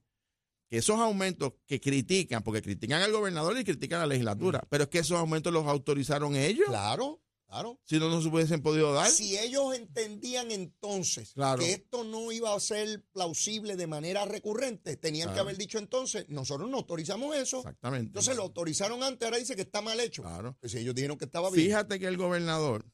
que 0.69 0.77
esos 0.77 0.99
aumentos 0.99 1.53
que 1.65 1.79
critican, 1.79 2.43
porque 2.43 2.61
critican 2.61 3.01
al 3.01 3.11
gobernador 3.11 3.57
y 3.57 3.63
critican 3.63 3.99
a 3.99 4.03
la 4.03 4.07
legislatura, 4.07 4.63
pero 4.69 4.83
es 4.83 4.89
que 4.89 4.99
esos 4.99 5.17
aumentos 5.17 5.51
los 5.51 5.65
autorizaron 5.65 6.35
ellos, 6.35 6.67
Claro, 6.67 7.21
claro. 7.47 7.79
si 7.85 7.97
no, 7.99 8.09
no 8.09 8.21
se 8.21 8.27
hubiesen 8.27 8.61
podido 8.61 8.93
dar. 8.93 9.09
Si 9.09 9.37
ellos 9.37 9.73
entendían 9.75 10.51
entonces 10.51 11.33
Claro. 11.33 11.59
que 11.59 11.71
esto 11.71 12.03
no 12.03 12.31
iba 12.31 12.53
a 12.53 12.59
ser 12.59 13.03
plausible 13.13 13.75
de 13.75 13.87
manera 13.87 14.25
recurrente, 14.25 14.97
tenían 14.97 15.33
que 15.33 15.39
haber 15.39 15.57
dicho 15.57 15.77
entonces, 15.79 16.25
nosotros 16.29 16.69
no 16.69 16.77
autorizamos 16.77 17.35
eso. 17.35 17.57
Exactamente. 17.59 18.07
Entonces 18.07 18.35
lo 18.35 18.43
autorizaron 18.43 19.01
antes, 19.03 19.25
ahora 19.25 19.37
dice 19.37 19.55
que 19.55 19.61
está 19.63 19.81
mal 19.81 19.99
hecho. 19.99 20.21
Claro. 20.23 20.55
Pues 20.59 20.71
si 20.71 20.77
ellos 20.79 20.93
dijeron 20.95 21.17
que 21.17 21.25
estaba 21.25 21.49
bien. 21.49 21.65
Fíjate 21.65 21.99
que 21.99 22.05
el 22.07 22.17
gobernador 22.17 22.85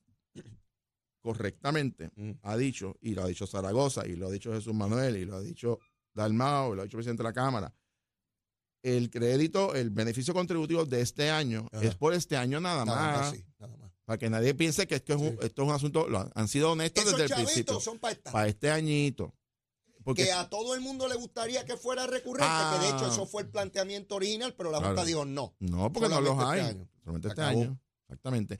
correctamente 1.22 2.12
Mm. 2.15 2.31
ha 2.41 2.57
dicho, 2.57 2.98
y 3.01 3.13
lo 3.15 3.24
ha 3.24 3.27
dicho 3.27 3.48
Zaragoza, 3.48 4.05
y 4.05 4.15
lo 4.15 4.27
ha 4.27 4.31
dicho 4.31 4.51
Jesús 4.53 4.74
Manuel, 4.74 5.15
y 5.17 5.25
lo 5.25 5.38
ha 5.38 5.41
dicho 5.41 5.79
Dalmao, 6.13 6.74
y 6.74 6.75
lo 6.75 6.81
ha 6.81 6.86
dicho 6.86 6.98
el 6.98 7.00
presidente 7.00 7.24
de 7.24 7.29
la 7.29 7.33
Cámara, 7.33 7.74
el 8.83 9.10
crédito, 9.10 9.74
el 9.74 9.89
beneficio 9.89 10.33
contributivo 10.33 10.83
de 10.86 11.00
este 11.00 11.29
año 11.29 11.65
Ajá. 11.72 11.86
es 11.86 11.95
por 11.95 12.13
este 12.13 12.36
año 12.36 12.60
nada, 12.60 12.83
Nada 12.83 13.01
más. 13.12 13.19
más, 13.22 13.36
sí, 13.38 13.45
nada 13.57 13.77
más. 13.77 13.82
Para 14.05 14.17
que 14.17 14.29
nadie 14.29 14.53
piense 14.53 14.86
que 14.86 14.95
esto 14.95 15.13
es 15.13 15.22
un, 15.22 15.29
Sí. 15.29 15.38
esto 15.43 15.62
es 15.63 15.67
un 15.69 15.74
asunto, 15.74 16.07
lo 16.10 16.19
han- 16.19 16.31
han 16.36 16.48
sido 16.48 16.72
honestos 16.72 17.05
Esos 17.05 17.17
desde 17.19 17.36
el 17.36 17.43
principio. 17.45 17.79
son 17.79 18.00
para 18.00 18.48
este 18.48 18.69
añito. 18.69 19.33
Porque 20.03 20.25
que 20.25 20.31
a 20.33 20.50
todo 20.50 20.75
el 20.75 20.81
mundo 20.81 21.07
le 21.07 21.15
gustaría 21.15 21.63
que 21.63 21.77
fuera 21.77 22.05
recurrente, 22.05 22.51
que 22.74 22.79
de 22.86 22.88
hecho 22.89 23.05
Ah. 23.05 23.10
eso 23.13 23.25
fue 23.25 23.43
el 23.43 23.48
planteamiento 23.50 24.15
original, 24.15 24.53
pero 24.57 24.69
la 24.72 24.79
Claro. 24.79 24.93
Junta 24.95 25.05
dijo 25.07 25.24
no. 25.24 25.55
No, 25.60 25.93
porque 25.93 26.10
no 26.10 26.19
los 26.19 26.38
hay. 26.43 26.60
este 26.60 26.72
año. 26.72 26.89
Solamente 27.01 27.27
este 27.29 27.41
acabó. 27.41 27.62
año. 27.62 27.79
Exactamente. 28.10 28.60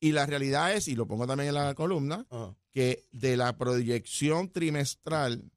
Y 0.00 0.12
la 0.12 0.24
realidad 0.24 0.72
es, 0.72 0.88
y 0.88 0.94
lo 0.94 1.06
pongo 1.06 1.26
también 1.26 1.48
en 1.48 1.54
la 1.56 1.74
columna, 1.74 2.26
Ajá. 2.30 2.56
que 2.72 3.04
de 3.12 3.36
la 3.36 3.58
proyección 3.58 4.50
trimestral, 4.50 5.50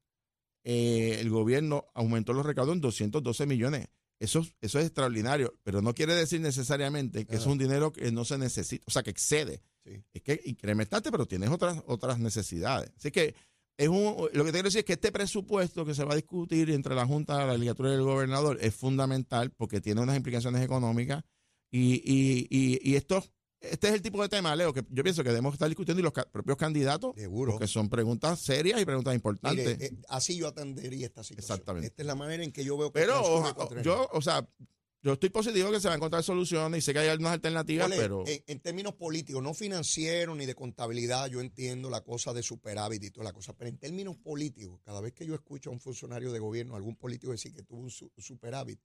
eh, 0.64 1.16
el 1.20 1.30
gobierno 1.30 1.86
aumentó 1.94 2.34
los 2.34 2.44
recaudos 2.44 2.74
en 2.74 2.82
212 2.82 3.46
millones. 3.46 3.88
Eso, 4.22 4.46
eso 4.60 4.78
es 4.78 4.86
extraordinario, 4.86 5.52
pero 5.64 5.82
no 5.82 5.94
quiere 5.94 6.14
decir 6.14 6.40
necesariamente 6.40 7.26
que 7.26 7.34
Ajá. 7.34 7.42
es 7.42 7.46
un 7.46 7.58
dinero 7.58 7.92
que 7.92 8.12
no 8.12 8.24
se 8.24 8.38
necesita, 8.38 8.84
o 8.86 8.90
sea, 8.92 9.02
que 9.02 9.10
excede. 9.10 9.64
Sí. 9.84 10.00
Es 10.12 10.22
que 10.22 10.40
incrementaste, 10.44 11.10
pero 11.10 11.26
tienes 11.26 11.50
otras, 11.50 11.82
otras 11.88 12.20
necesidades. 12.20 12.92
Así 12.96 13.10
que 13.10 13.34
es 13.76 13.88
un, 13.88 14.28
lo 14.32 14.44
que 14.44 14.52
te 14.52 14.52
quiero 14.52 14.68
decir 14.68 14.78
es 14.78 14.84
que 14.84 14.92
este 14.92 15.10
presupuesto 15.10 15.84
que 15.84 15.92
se 15.92 16.04
va 16.04 16.12
a 16.12 16.16
discutir 16.16 16.70
entre 16.70 16.94
la 16.94 17.04
Junta, 17.04 17.44
la 17.44 17.54
legislatura 17.54 17.90
y 17.90 17.94
el 17.94 18.02
gobernador 18.02 18.58
es 18.60 18.72
fundamental 18.76 19.50
porque 19.50 19.80
tiene 19.80 20.00
unas 20.00 20.16
implicaciones 20.16 20.62
económicas 20.62 21.24
y, 21.72 21.94
y, 21.94 22.46
y, 22.48 22.78
y 22.88 22.94
esto, 22.94 23.24
este 23.62 23.88
es 23.88 23.94
el 23.94 24.02
tipo 24.02 24.20
de 24.22 24.28
tema, 24.28 24.54
Leo, 24.56 24.72
que 24.72 24.84
yo 24.90 25.02
pienso 25.02 25.22
que 25.22 25.30
debemos 25.30 25.52
estar 25.54 25.68
discutiendo 25.68 26.00
y 26.00 26.02
los 26.02 26.12
ca- 26.12 26.28
propios 26.30 26.56
candidatos, 26.56 27.12
Seguro. 27.16 27.52
porque 27.52 27.66
son 27.68 27.88
preguntas 27.88 28.40
serias 28.40 28.80
y 28.80 28.84
preguntas 28.84 29.14
importantes. 29.14 29.78
Mire, 29.78 29.86
eh, 29.86 29.96
así 30.08 30.36
yo 30.36 30.48
atendería 30.48 31.06
esta 31.06 31.22
situación. 31.22 31.54
Exactamente. 31.54 31.86
Esta 31.88 32.02
es 32.02 32.06
la 32.06 32.14
manera 32.14 32.42
en 32.44 32.52
que 32.52 32.64
yo 32.64 32.76
veo 32.76 32.92
que 32.92 33.00
pero 33.00 33.20
oja- 33.22 33.82
yo, 33.82 34.08
o 34.12 34.20
sea, 34.20 34.46
yo 35.04 35.14
estoy 35.14 35.30
positivo 35.30 35.70
que 35.72 35.80
se 35.80 35.88
van 35.88 35.94
a 35.94 35.96
encontrar 35.96 36.22
soluciones 36.22 36.78
y 36.78 36.80
sé 36.82 36.92
que 36.92 37.00
hay 37.00 37.08
algunas 37.08 37.32
alternativas, 37.32 37.86
Ole, 37.88 37.96
pero... 37.96 38.22
en, 38.26 38.40
en 38.46 38.60
términos 38.60 38.94
políticos, 38.94 39.42
no 39.42 39.52
financieros 39.52 40.36
ni 40.36 40.46
de 40.46 40.54
contabilidad, 40.54 41.26
yo 41.28 41.40
entiendo 41.40 41.90
la 41.90 42.02
cosa 42.02 42.32
de 42.32 42.42
superávit 42.44 43.02
y 43.02 43.10
toda 43.10 43.24
la 43.24 43.32
cosa, 43.32 43.52
pero 43.52 43.68
en 43.68 43.78
términos 43.78 44.16
políticos, 44.16 44.78
cada 44.84 45.00
vez 45.00 45.12
que 45.12 45.26
yo 45.26 45.34
escucho 45.34 45.70
a 45.70 45.72
un 45.72 45.80
funcionario 45.80 46.30
de 46.30 46.38
gobierno, 46.38 46.76
algún 46.76 46.94
político 46.94 47.32
decir 47.32 47.52
que 47.52 47.62
tuvo 47.64 47.80
un 47.80 47.90
su- 47.90 48.12
superávit, 48.16 48.78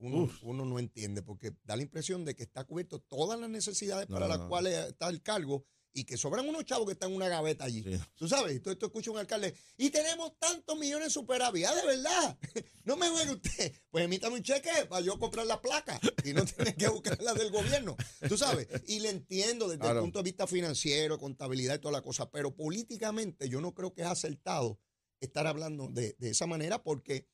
uno, 0.00 0.64
no 0.64 0.78
entiende, 0.78 1.22
porque 1.22 1.52
da 1.64 1.76
la 1.76 1.82
impresión 1.82 2.24
de 2.24 2.34
que 2.34 2.42
está 2.42 2.64
cubierto 2.64 3.00
todas 3.00 3.38
las 3.38 3.50
necesidades 3.50 4.08
No, 4.08 4.14
para 4.14 4.26
no, 4.26 4.32
las 4.32 4.38
no. 4.40 4.48
cuales 4.48 4.88
está 4.88 5.08
el 5.08 5.22
cargo 5.22 5.64
y 5.92 6.04
que 6.04 6.16
sobran 6.16 6.48
unos 6.48 6.64
chavos 6.64 6.86
que 6.86 6.92
están 6.92 7.10
en 7.10 7.16
una 7.16 7.28
gaveta 7.28 7.64
allí. 7.64 7.82
Sí. 7.82 7.98
Tú 8.14 8.28
sabes, 8.28 8.52
entonces 8.54 8.78
tú 8.78 8.86
escuchas 8.86 9.08
a 9.08 9.10
un 9.10 9.18
alcalde, 9.18 9.52
y 9.76 9.90
tenemos 9.90 10.38
tantos 10.38 10.78
millones 10.78 11.08
de 11.08 11.10
superávit. 11.10 11.64
Ah, 11.66 11.74
de 11.74 11.86
verdad. 11.86 12.38
No 12.84 12.96
me 12.96 13.08
juegue 13.08 13.32
usted. 13.32 13.72
Pues 13.90 14.04
emítame 14.04 14.36
un 14.36 14.42
cheque 14.42 14.70
para 14.88 15.04
yo 15.04 15.16
comprar 15.18 15.46
la 15.46 15.60
placa 15.60 16.00
y 16.24 16.32
no 16.32 16.44
tener 16.46 16.74
que 16.76 16.88
buscar 16.88 17.20
la 17.22 17.34
del 17.34 17.50
gobierno. 17.50 17.96
Tú 18.28 18.36
sabes, 18.38 18.66
y 18.86 19.00
le 19.00 19.10
entiendo 19.10 19.68
desde 19.68 19.80
Claro. 19.80 19.98
el 19.98 20.04
punto 20.04 20.20
de 20.20 20.24
vista 20.24 20.46
financiero, 20.46 21.18
contabilidad 21.18 21.74
y 21.76 21.78
toda 21.80 21.92
la 21.92 22.02
cosa, 22.02 22.30
pero 22.30 22.54
políticamente 22.54 23.48
yo 23.48 23.60
no 23.60 23.74
creo 23.74 23.92
que 23.92 24.02
es 24.02 24.08
acertado 24.08 24.80
estar 25.20 25.46
hablando 25.46 25.88
de, 25.88 26.14
de 26.18 26.30
esa 26.30 26.46
manera 26.46 26.82
porque 26.82 27.26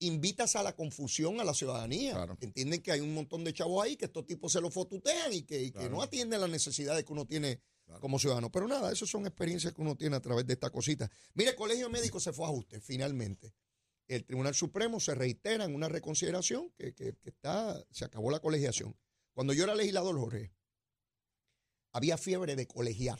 invitas 0.00 0.56
a 0.56 0.62
la 0.62 0.74
confusión 0.74 1.40
a 1.40 1.44
la 1.44 1.54
ciudadanía. 1.54 2.12
Claro. 2.12 2.36
Entienden 2.40 2.82
que 2.82 2.92
hay 2.92 3.00
un 3.00 3.14
montón 3.14 3.44
de 3.44 3.52
chavos 3.52 3.84
ahí 3.84 3.96
que 3.96 4.06
estos 4.06 4.26
tipos 4.26 4.50
se 4.52 4.60
lo 4.60 4.70
fotutean 4.70 5.32
y 5.32 5.42
que, 5.42 5.60
y 5.62 5.66
que 5.70 5.78
Claro. 5.78 5.90
no 5.90 6.02
atienden 6.02 6.40
las 6.40 6.50
necesidades 6.50 7.04
que 7.04 7.12
uno 7.12 7.26
tiene 7.26 7.60
Claro. 7.84 8.00
como 8.00 8.18
ciudadano. 8.18 8.50
Pero 8.50 8.66
nada, 8.68 8.92
esas 8.92 9.08
son 9.08 9.26
experiencias 9.26 9.72
que 9.74 9.80
uno 9.82 9.96
tiene 9.96 10.16
a 10.16 10.20
través 10.20 10.46
de 10.46 10.52
esta 10.54 10.70
cosita. 10.70 11.10
Mire, 11.34 11.50
el 11.50 11.56
Colegio 11.56 11.88
Médico 11.90 12.18
se 12.20 12.32
fue 12.32 12.44
a 12.46 12.48
ajuste, 12.48 12.80
finalmente. 12.80 13.54
El 14.08 14.24
Tribunal 14.24 14.54
Supremo 14.54 14.98
se 15.00 15.14
reitera 15.14 15.64
en 15.64 15.74
una 15.74 15.88
reconsideración 15.88 16.70
que, 16.76 16.94
que- 16.94 17.14
que 17.20 17.28
está, 17.30 17.84
se 17.90 18.04
acabó 18.04 18.30
la 18.30 18.40
colegiación. 18.40 18.96
Cuando 19.34 19.52
yo 19.52 19.64
era 19.64 19.74
legislador, 19.74 20.18
Jorge, 20.18 20.52
había 21.92 22.16
fiebre 22.18 22.56
de 22.56 22.66
colegiar. 22.66 23.18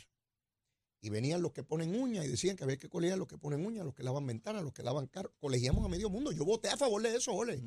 Y 1.02 1.08
venían 1.08 1.40
los 1.40 1.52
que 1.52 1.62
ponen 1.62 1.94
uñas 1.98 2.24
y 2.26 2.28
decían 2.28 2.56
que 2.56 2.64
había 2.64 2.76
que 2.76 2.88
colegiar 2.90 3.18
los 3.18 3.26
que 3.26 3.38
ponen 3.38 3.64
uñas, 3.64 3.84
los 3.86 3.94
que 3.94 4.02
lavan 4.02 4.26
ventanas, 4.26 4.62
los 4.62 4.72
que 4.72 4.82
lavan 4.82 5.06
carros. 5.06 5.32
Colegiamos 5.38 5.84
a 5.84 5.88
medio 5.88 6.10
mundo. 6.10 6.30
Yo 6.32 6.44
voté 6.44 6.68
a 6.68 6.76
favor 6.76 7.00
de 7.02 7.16
eso, 7.16 7.32
Jorge. 7.32 7.62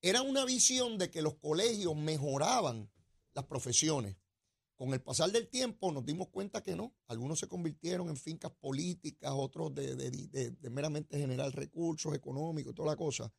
Era 0.00 0.22
una 0.22 0.44
visión 0.44 0.96
de 0.96 1.10
que 1.10 1.20
los 1.20 1.34
colegios 1.34 1.94
mejoraban 1.96 2.90
las 3.34 3.44
profesiones. 3.44 4.16
Con 4.74 4.94
el 4.94 5.02
pasar 5.02 5.32
del 5.32 5.48
tiempo 5.48 5.90
nos 5.92 6.06
dimos 6.06 6.28
cuenta 6.28 6.62
que 6.62 6.76
no. 6.76 6.94
Algunos 7.08 7.40
se 7.40 7.48
convirtieron 7.48 8.08
en 8.08 8.16
fincas 8.16 8.52
políticas, 8.52 9.32
otros 9.34 9.74
de, 9.74 9.96
de- 9.96 10.10
de- 10.10 10.50
de 10.52 10.70
meramente 10.70 11.18
generar 11.18 11.52
recursos 11.52 12.14
económicos, 12.14 12.74
toda 12.74 12.90
la 12.92 12.96
cosa. 12.96 13.32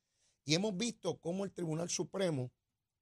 Y 0.43 0.53
hemos 0.53 0.75
visto 0.75 1.19
cómo 1.19 1.45
el 1.45 1.51
Tribunal 1.53 1.89
Supremo 1.89 2.51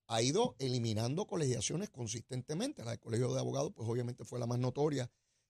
ha 0.07 0.21
ido 0.21 0.55
eliminando 0.59 1.25
colegiaciones 1.25 1.89
consistentemente. 1.89 2.83
La 2.85 2.91
del 2.91 2.99
Colegio 2.99 3.33
de 3.33 3.39
Abogados, 3.39 3.73
pues 3.75 3.89
obviamente 3.89 4.23
fue 4.23 4.39
la 4.39 4.45
más 4.45 4.59
notoria, 4.59 5.09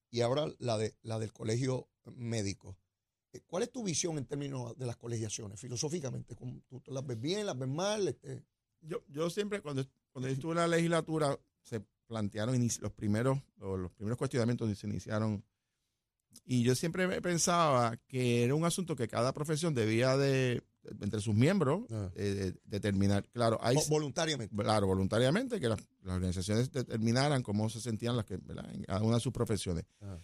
y 0.10 0.22
ahora 0.22 0.48
la, 0.60 0.78
de, 0.78 0.96
la 1.02 1.20
del 1.20 1.34
Colegio 1.34 1.88
Médico. 2.16 2.78
Eh, 3.34 3.42
¿Cuál 3.46 3.64
es 3.64 3.72
tu 3.72 3.84
visión 3.84 4.18
en 4.18 4.26
términos 4.26 4.78
de 4.78 4.86
las 4.86 4.98
colegiaciones, 4.98 5.60
filosóficamente? 5.60 6.36
¿Cómo 6.36 6.62
¿Tú, 6.68 6.82
las 6.88 7.06
ves 7.06 7.20
bien, 7.20 7.46
las 7.46 7.58
ves 7.58 7.70
mal? 7.70 8.08
Este, 8.08 8.44
Yo, 8.82 9.04
yo 9.08 9.30
siempre, 9.30 9.62
cuando, 9.62 9.86
cuando 10.12 10.28
estuve 10.28 10.52
en 10.54 10.58
la 10.58 10.68
legislatura, 10.68 11.38
se 11.64 11.82
plantearon 12.08 12.56
los 12.82 12.92
primeros, 12.94 13.40
los 13.58 13.92
primeros 13.92 14.18
cuestionamientos 14.18 14.78
se 14.78 14.88
iniciaron. 14.88 15.44
Y 16.46 16.64
yo 16.64 16.76
siempre 16.76 17.22
pensaba 17.22 17.98
que 18.08 18.44
era 18.44 18.56
un 18.56 18.64
asunto 18.64 18.96
que 18.96 19.08
cada 19.08 19.34
profesión 19.34 19.74
debía 19.74 20.16
de, 20.16 20.62
entre 21.01 21.22
sus 21.22 21.36
miembros, 21.36 21.84
Ah. 21.91 22.10
eh, 22.15 22.24
de- 22.24 22.60
determinar. 22.65 23.27
Claro, 23.29 23.58
hay, 23.62 23.75
vo- 23.75 23.89
voluntariamente. 23.89 24.56
claro, 24.56 24.88
voluntariamente, 24.88 25.60
que 25.60 25.70
las, 25.70 25.79
las 26.03 26.15
organizaciones 26.15 26.72
determinaran 26.72 27.44
cómo 27.44 27.70
se 27.70 27.79
sentían 27.82 28.15
las 28.15 28.25
que, 28.25 28.38
¿verdad? 28.38 28.70
en 28.74 28.84
cada 28.84 29.01
una 29.03 29.15
de 29.15 29.22
sus 29.22 29.34
profesiones. 29.34 29.86
Ajá. 30.00 30.20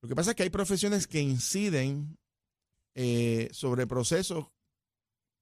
Lo 0.00 0.08
que 0.08 0.14
pasa 0.14 0.30
es 0.30 0.36
que 0.36 0.44
hay 0.44 0.50
profesiones 0.50 1.06
que 1.06 1.20
inciden 1.20 2.16
eh, 2.94 3.48
sobre 3.52 3.86
procesos 3.86 4.46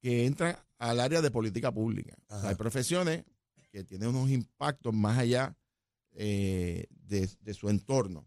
que 0.01 0.27
entran 0.27 0.57
al 0.79 1.01
área 1.01 1.23
de 1.23 1.31
política 1.31 1.73
pública. 1.73 2.15
O 2.25 2.29
sea, 2.29 2.39
Ajá. 2.39 2.49
hay 2.51 2.55
profesiones 2.55 3.25
que 3.71 3.85
tienen 3.85 4.09
unos 4.09 4.31
impactos 4.31 4.95
más 4.95 5.19
allá 5.19 5.57
eh, 6.13 6.87
de, 6.91 7.29
de 7.41 7.55
su 7.55 7.69
entorno. 7.69 8.27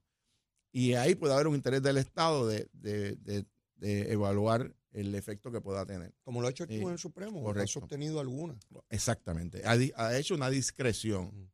Y 0.72 0.94
ahí 0.94 1.16
puede 1.16 1.34
haber 1.34 1.48
un 1.48 1.56
interés 1.56 1.82
del 1.82 1.98
Estado 1.98 2.48
de- 2.48 2.70
de- 2.74 3.46
de 3.76 4.12
evaluar 4.12 4.76
el 4.92 5.14
efecto 5.16 5.52
que 5.52 5.62
pueda 5.62 5.86
tener. 5.86 6.14
Como 6.24 6.42
lo 6.42 6.48
ha 6.48 6.52
hecho 6.52 6.64
el 6.64 6.70
Tribunal 6.70 6.98
Supremo, 7.00 7.50
ha 7.52 7.68
sostenido 7.68 8.20
alguna. 8.20 8.58
Exactamente. 8.90 9.62
Ha, 9.66 9.78
ha 9.96 10.18
hecho 10.18 10.36
una 10.36 10.50
discreción. 10.50 11.52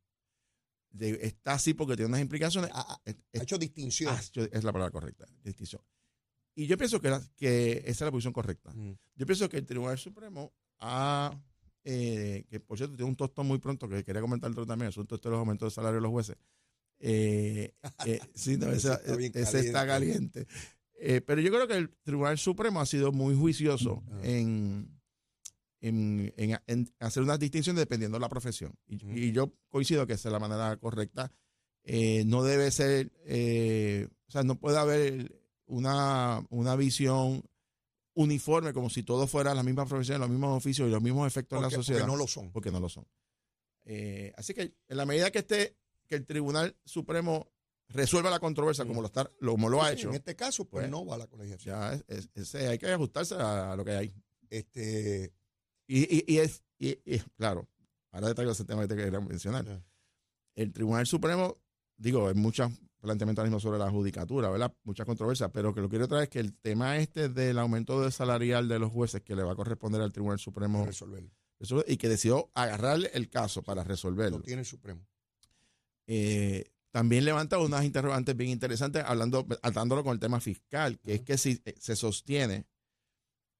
De, 0.90 1.10
está 1.26 1.52
así 1.52 1.74
porque 1.74 1.94
tiene 1.94 2.08
unas 2.08 2.22
implicaciones. 2.22 2.70
Ha, 2.72 2.80
ha- 2.94 3.00
Es- 3.04 3.14
ha 3.16 3.18
es- 3.32 3.42
hecho 3.42 3.58
distinción. 3.58 4.14
ah, 4.16 4.20
es 4.50 4.64
la 4.64 4.72
palabra 4.72 4.90
correcta, 4.90 5.26
distinción. 5.42 5.82
Y 6.54 6.66
yo 6.66 6.78
pienso 6.78 7.00
que, 7.02 7.10
la- 7.10 7.22
que 7.36 7.78
esa 7.84 7.90
es 7.90 8.00
la 8.00 8.10
posición 8.10 8.32
correcta. 8.32 8.72
Yo 9.14 9.26
pienso 9.26 9.46
que 9.50 9.58
el 9.58 9.66
Tribunal 9.66 9.98
Supremo 9.98 10.54
ha, 10.78 11.38
eh, 11.84 12.46
que 12.48 12.60
por 12.60 12.78
cierto 12.78 12.96
tiene 12.96 13.10
un 13.10 13.16
tostón 13.16 13.46
muy 13.46 13.58
pronto 13.58 13.86
que 13.88 14.02
quería 14.04 14.22
comentar 14.22 14.54
también, 14.54 14.88
asunto 14.88 15.16
este 15.16 15.28
de 15.28 15.32
los 15.32 15.40
aumentos 15.40 15.70
de 15.70 15.74
salario 15.74 15.96
de 15.96 16.00
los 16.02 16.10
jueces. 16.10 16.36
Eh, 16.98 17.74
eh, 18.06 18.20
sí, 18.34 18.56
no, 18.56 18.68
Ese 18.72 18.92
está 18.94 19.14
ese 19.40 19.60
está 19.60 19.86
caliente. 19.86 20.46
Eh, 20.98 21.20
pero 21.20 21.40
yo 21.40 21.50
creo 21.50 21.68
que 21.68 21.76
el 21.76 21.90
Tribunal 22.02 22.38
Supremo 22.38 22.80
ha 22.80 22.86
sido 22.86 23.12
muy 23.12 23.34
juicioso 23.36 24.02
Ah. 24.10 24.20
en, 24.22 24.98
en, 25.80 26.32
en- 26.36 26.58
en 26.66 26.94
hacer 27.00 27.22
unas 27.22 27.38
distinciones 27.38 27.80
dependiendo 27.80 28.16
de 28.16 28.20
la 28.22 28.28
profesión. 28.28 28.74
Y, 28.88 29.32
yo 29.32 29.52
coincido 29.68 30.06
que 30.06 30.14
esa 30.14 30.28
es 30.28 30.32
la 30.32 30.38
manera 30.40 30.76
correcta. 30.78 31.30
eh, 31.88 32.24
no 32.26 32.42
debe 32.42 32.70
ser, 32.72 33.12
eh, 33.26 34.08
o 34.26 34.30
sea, 34.32 34.42
no 34.42 34.58
puede 34.58 34.76
haber 34.78 35.40
una, 35.66 36.44
una 36.50 36.74
visión 36.74 37.44
uniforme 38.14 38.72
como 38.72 38.90
si 38.90 39.04
todo 39.04 39.26
fuera 39.28 39.54
la 39.54 39.62
misma 39.62 39.86
profesión, 39.86 40.18
los 40.20 40.28
mismos 40.30 40.56
oficios 40.56 40.88
y 40.88 40.90
los 40.90 41.00
mismos 41.02 41.28
efectos 41.28 41.58
en 41.58 41.62
la 41.62 41.70
sociedad 41.70 42.00
porque 42.00 42.10
no 42.12 42.16
lo 42.18 42.26
son. 42.26 42.50
porque 42.50 42.70
no 42.72 42.80
lo 42.80 42.88
son. 42.88 43.06
Así 44.36 44.52
que 44.54 44.74
en 44.88 44.96
la 44.96 45.06
medida 45.06 45.30
que 45.30 45.38
esté, 45.40 45.76
que 46.08 46.16
el 46.16 46.26
Tribunal 46.26 46.74
Supremo 46.84 47.52
resuelva 47.88 48.30
la 48.30 48.40
controversia 48.40 48.84
como 48.84 49.00
lo 49.00 49.06
está, 49.06 49.30
lo- 49.40 49.52
como 49.52 49.68
lo 49.68 49.82
ha 49.82 49.88
Sí, 49.90 49.94
hecho, 49.94 50.08
En 50.10 50.14
este 50.16 50.34
caso, 50.36 50.64
pues, 50.64 50.82
Pues, 50.82 50.90
no 50.90 51.04
va 51.06 51.14
a 51.14 51.18
la 51.18 51.26
colegiación. 51.26 51.74
ya 51.78 51.92
es- 51.92 52.04
es- 52.08 52.30
ese 52.34 52.68
hay 52.68 52.78
que 52.78 52.90
ajustarse 52.90 53.34
a, 53.36 53.72
a 53.72 53.76
lo 53.76 53.84
que 53.84 53.92
hay. 53.92 54.14
Este, 54.50 55.32
Y, 55.88 56.02
y- 56.16 56.24
y 56.26 56.38
es, 56.38 56.64
y- 56.80 56.96
claro, 57.36 57.68
ahora 58.10 58.34
traigo 58.34 58.50
ese 58.52 58.64
tema 58.64 58.82
que 58.82 58.88
te 58.88 58.96
quería 58.96 59.20
mencionar. 59.20 59.82
El 60.56 60.72
Tribunal 60.72 61.06
Supremo, 61.06 61.58
digo, 61.96 62.26
hay 62.28 62.34
muchos 62.34 62.72
planteamientos 63.00 63.42
ahora 63.42 63.50
mismo 63.50 63.60
sobre 63.60 63.78
la 63.78 63.88
judicatura, 63.90 64.50
¿verdad? 64.50 64.74
Muchas 64.82 65.06
controversias, 65.06 65.48
pero 65.52 65.72
que 65.72 65.80
lo 65.80 65.88
quiero 65.88 66.08
traer 66.08 66.24
es 66.24 66.28
que 66.30 66.40
el 66.40 66.54
tema 66.54 66.96
este 66.96 67.28
del 67.28 67.56
aumento 67.60 68.00
de 68.02 68.10
salarial 68.10 68.66
de 68.68 68.80
los 68.80 68.90
jueces 68.90 69.22
que 69.22 69.36
le 69.36 69.44
va 69.44 69.52
a 69.52 69.54
corresponder 69.54 70.00
al 70.00 70.12
Tribunal 70.12 70.40
Supremo 70.40 70.84
resolverlo. 70.84 71.30
resolver, 71.60 71.84
y 71.88 71.96
que 71.98 72.08
decidió 72.08 72.50
agarrarle 72.54 73.10
el 73.14 73.28
caso 73.30 73.62
para 73.62 73.84
resolverlo. 73.84 74.38
Lo 74.38 74.44
tiene 74.44 74.60
el 74.62 74.66
Supremo. 74.66 75.06
eh, 76.08 76.64
también 76.96 77.26
levanta 77.26 77.58
unas 77.58 77.84
interrogantes 77.84 78.34
bien 78.34 78.48
interesantes, 78.48 79.04
hablando, 79.04 79.46
atándolo 79.60 80.02
con 80.02 80.14
el 80.14 80.18
tema 80.18 80.40
fiscal, 80.40 80.98
que 81.00 81.16
es 81.16 81.20
que 81.20 81.36
si 81.36 81.60
eh, 81.66 81.74
se 81.78 81.94
sostiene 81.94 82.64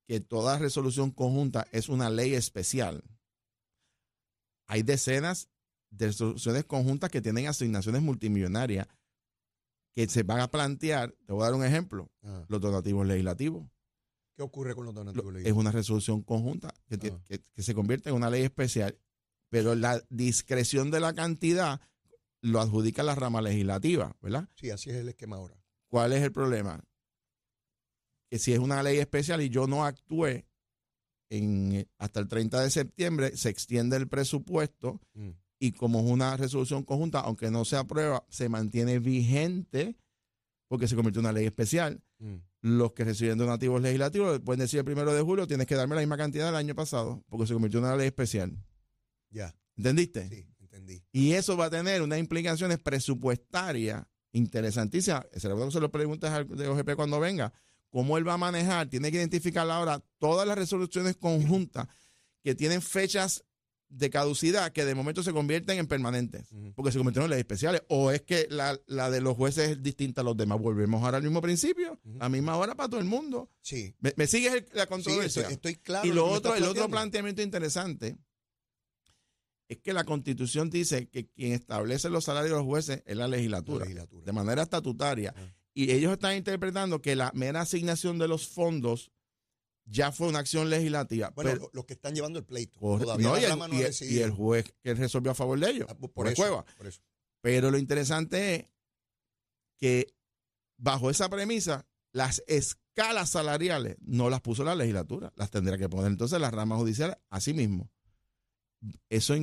que 0.09 0.21
toda 0.21 0.59
resolución 0.59 1.11
conjunta 1.11 1.67
es 1.71 1.91
una 1.91 2.09
ley 2.09 2.33
especial, 2.35 3.05
hay 4.69 4.83
decenas 4.83 5.51
de 5.91 6.07
resoluciones 6.07 6.65
conjuntas 6.65 7.11
que 7.11 7.21
tienen 7.21 7.47
asignaciones 7.47 8.01
multimillonarias 8.01 8.87
que 9.95 10.09
se 10.09 10.23
van 10.23 10.41
a 10.41 10.51
plantear, 10.51 11.13
te 11.27 11.35
voy 11.35 11.43
a 11.43 11.47
dar 11.51 11.55
un 11.57 11.65
ejemplo, 11.65 12.11
Ajá. 12.23 12.47
los 12.49 12.59
donativos 12.63 13.07
legislativos. 13.07 13.69
¿Qué 14.35 14.43
ocurre 14.45 14.75
con 14.75 14.87
los 14.87 14.95
Lo- 14.95 15.01
donativos 15.01 15.27
es 15.27 15.33
legislativos? 15.35 15.61
una 15.61 15.73
resolución 15.73 16.23
conjunta 16.23 16.73
que, 16.87 16.95
Ah. 17.13 17.21
que- 17.29 17.43
que 17.53 17.63
se 17.63 17.75
convierte 17.75 18.09
en 18.09 18.15
una 18.17 18.31
ley 18.31 18.45
especial, 18.45 18.99
pero 19.51 19.75
la 19.75 20.03
discreción 20.09 20.91
de 20.91 21.01
la 21.01 21.13
cantidad 21.15 21.83
lo 22.43 22.61
adjudica 22.61 23.03
la 23.03 23.15
rama 23.15 23.41
legislativa, 23.43 24.17
¿verdad? 24.21 24.49
Sí, 24.55 24.71
así 24.71 24.91
es 24.91 24.97
el 24.97 25.09
esquema 25.09 25.37
ahora. 25.37 25.57
¿Cuál 25.89 26.13
es 26.13 26.23
el 26.23 26.33
problema? 26.33 26.83
Que 28.31 28.39
si 28.39 28.53
es 28.53 28.59
una 28.59 28.83
ley 28.83 28.99
especial 28.99 29.41
y 29.41 29.49
yo 29.49 29.67
no 29.67 29.85
actué 29.85 30.47
en, 31.31 31.89
hasta 31.99 32.21
el 32.21 32.29
30 32.29 32.61
de 32.61 32.71
septiembre, 32.71 33.37
se 33.37 33.49
extiende 33.49 33.97
el 33.97 34.09
presupuesto 34.09 35.01
Mm. 35.15 35.31
y 35.59 35.73
como 35.73 36.01
es 36.01 36.07
una 36.07 36.37
resolución 36.37 36.83
conjunta, 36.85 37.21
aunque 37.21 37.51
no 37.51 37.65
se 37.65 37.77
aprueba, 37.77 38.25
se 38.29 38.49
mantiene 38.49 38.99
vigente 38.99 39.97
porque 40.69 40.89
se 40.89 40.97
convirtió 40.97 41.21
en 41.21 41.27
una 41.27 41.33
ley 41.33 41.47
especial. 41.47 42.03
Mm. 42.19 42.37
Los 42.63 42.93
que 42.93 43.05
reciben 43.05 43.39
donativos 43.39 43.81
legislativos 43.81 44.41
pueden 44.41 44.61
decir 44.61 44.79
el 44.81 44.85
primero 44.85 45.15
de 45.15 45.23
julio 45.23 45.47
tienes 45.47 45.67
que 45.67 45.77
darme 45.77 45.95
la 45.95 46.01
misma 46.01 46.17
cantidad 46.17 46.47
del 46.47 46.57
año 46.57 46.75
pasado 46.75 47.25
porque 47.29 47.47
se 47.47 47.53
convirtió 47.55 47.79
en 47.79 47.85
una 47.87 47.97
ley 47.97 48.07
especial. 48.09 48.57
Ya, 49.31 49.55
¿Entendiste? 49.77 50.29
sí, 50.29 50.47
entendí. 50.77 51.03
Y 51.13 51.33
eso 51.33 51.57
va 51.57 51.67
a 51.67 51.71
tener 51.71 52.03
unas 52.03 52.19
implicaciones 52.19 52.79
presupuestarias 52.79 54.05
interesantísimas. 54.33 55.27
Se 55.37 55.49
lo 55.49 55.71
se 55.71 55.81
lo 55.81 55.91
preguntas 55.91 56.31
al 56.33 56.47
de 56.49 56.69
OGP 56.69 56.95
cuando 56.95 57.21
venga. 57.21 57.53
¿Cómo 57.91 58.19
él 58.19 58.29
va 58.29 58.35
a 58.35 58.39
manejar? 58.39 58.89
Tiene 58.91 59.11
que 59.11 59.17
identificar 59.19 59.69
ahora 59.71 60.03
todas 60.19 60.47
las 60.47 60.59
resoluciones 60.59 61.17
conjuntas 61.17 61.87
que 62.43 62.55
tienen 62.55 62.83
fechas 62.83 63.45
de 63.89 64.11
caducidad 64.11 64.73
que 64.73 64.85
de 64.85 64.97
momento 64.97 65.23
se 65.23 65.33
convierten 65.33 65.79
en 65.79 65.87
permanentes 65.87 66.49
porque 66.75 66.91
se 66.91 66.99
convirtieron 66.99 67.27
en 67.27 67.31
leyes 67.31 67.43
especiales. 67.45 67.83
O 67.89 68.11
es 68.11 68.21
que 68.23 68.49
la, 68.51 68.79
la 68.87 69.11
de 69.11 69.21
los 69.21 69.37
jueces 69.37 69.71
es 69.71 69.83
distinta 69.83 70.21
a 70.23 70.25
los 70.25 70.37
demás. 70.37 70.59
Volvemos 70.61 71.03
ahora 71.05 71.19
al 71.19 71.23
mismo 71.23 71.41
principio, 71.41 71.99
Ujú. 72.05 72.17
a 72.21 72.29
misma 72.29 72.57
hora 72.57 72.75
para 72.75 72.89
todo 72.89 73.01
el 73.01 73.07
mundo. 73.07 73.49
Sí, 73.63 73.95
¿Me, 74.01 74.13
me 74.17 74.27
sigues 74.27 74.53
el- 74.55 74.67
la 74.73 74.83
sí 74.83 74.89
controversia? 74.89 75.43
estoy, 75.43 75.55
estoy 75.55 75.75
claro. 75.77 76.07
y 76.07 76.13
lo 76.13 76.27
otro, 76.27 76.55
el 76.57 76.65
otro 76.65 76.89
planteamiento 76.89 77.41
interesante 77.43 78.17
es 79.69 79.79
que 79.79 79.93
la 79.93 80.05
constitución 80.05 80.71
dice 80.71 81.09
que 81.09 81.27
quien 81.29 81.53
establece 81.53 82.09
los 82.11 82.25
salarios 82.25 82.51
de 82.53 82.57
los 82.59 82.67
jueces 82.67 83.03
es 83.05 83.17
la 83.17 83.27
legislatura, 83.29 83.81
La 83.81 83.85
legislatura. 83.87 84.25
de 84.25 84.33
manera 84.33 84.63
estatutaria. 84.63 85.35
Ah. 85.37 85.53
Y 85.75 85.91
ellos 85.93 86.13
están 86.13 86.37
interpretando 86.37 87.03
que 87.03 87.17
la 87.17 87.31
mera 87.35 87.61
asignación 87.63 88.19
de 88.19 88.29
los 88.29 88.49
fondos 88.49 89.11
ya 89.85 90.11
fue 90.13 90.29
una 90.29 90.39
acción 90.41 90.71
legislativa. 90.71 91.31
Bueno, 91.35 91.51
pero- 91.51 91.63
lo- 91.65 91.71
los 91.73 91.85
que 91.85 91.93
están 91.95 92.15
llevando 92.15 92.39
el 92.39 92.45
pleito. 92.45 92.79
por- 92.81 93.01
Todavía 93.03 93.29
no, 93.29 93.39
y, 93.39 93.45
el, 93.45 93.51
Rama 93.51 93.69
no 93.69 93.75
y 93.75 93.77
ha 93.79 93.81
el- 93.81 93.87
decidido. 93.87 94.21
y 94.21 94.23
el 94.23 94.31
juez 94.31 94.75
que 94.83 94.95
resolvió 94.95 95.31
a 95.33 95.35
favor 95.35 95.59
de 95.61 95.71
ellos, 95.71 95.87
Ah, 95.91 95.95
por, 95.97 96.11
por 96.13 96.27
eso, 96.29 96.37
Cueva. 96.43 96.65
por 96.77 96.87
eso. 96.87 97.01
Pero 97.41 97.71
lo 97.71 97.79
interesante 97.79 98.55
es 98.55 98.65
que 99.79 100.15
bajo 100.79 101.11
esa 101.11 101.29
premisa, 101.29 101.87
las 102.13 102.43
escalas 102.47 103.31
salariales 103.31 103.97
no 104.01 104.31
las 104.31 104.41
puso 104.41 104.65
la 104.65 104.75
legislatura, 104.75 105.33
las 105.37 105.51
tendrá 105.51 105.77
que 105.77 105.89
poner 105.89 106.07
entonces 106.11 106.41
la 106.41 106.51
rama 106.51 106.77
judicial 106.77 107.19
a 107.31 107.41
sí 107.41 107.53
mismo. 107.53 107.91
¿Eso 109.09 109.35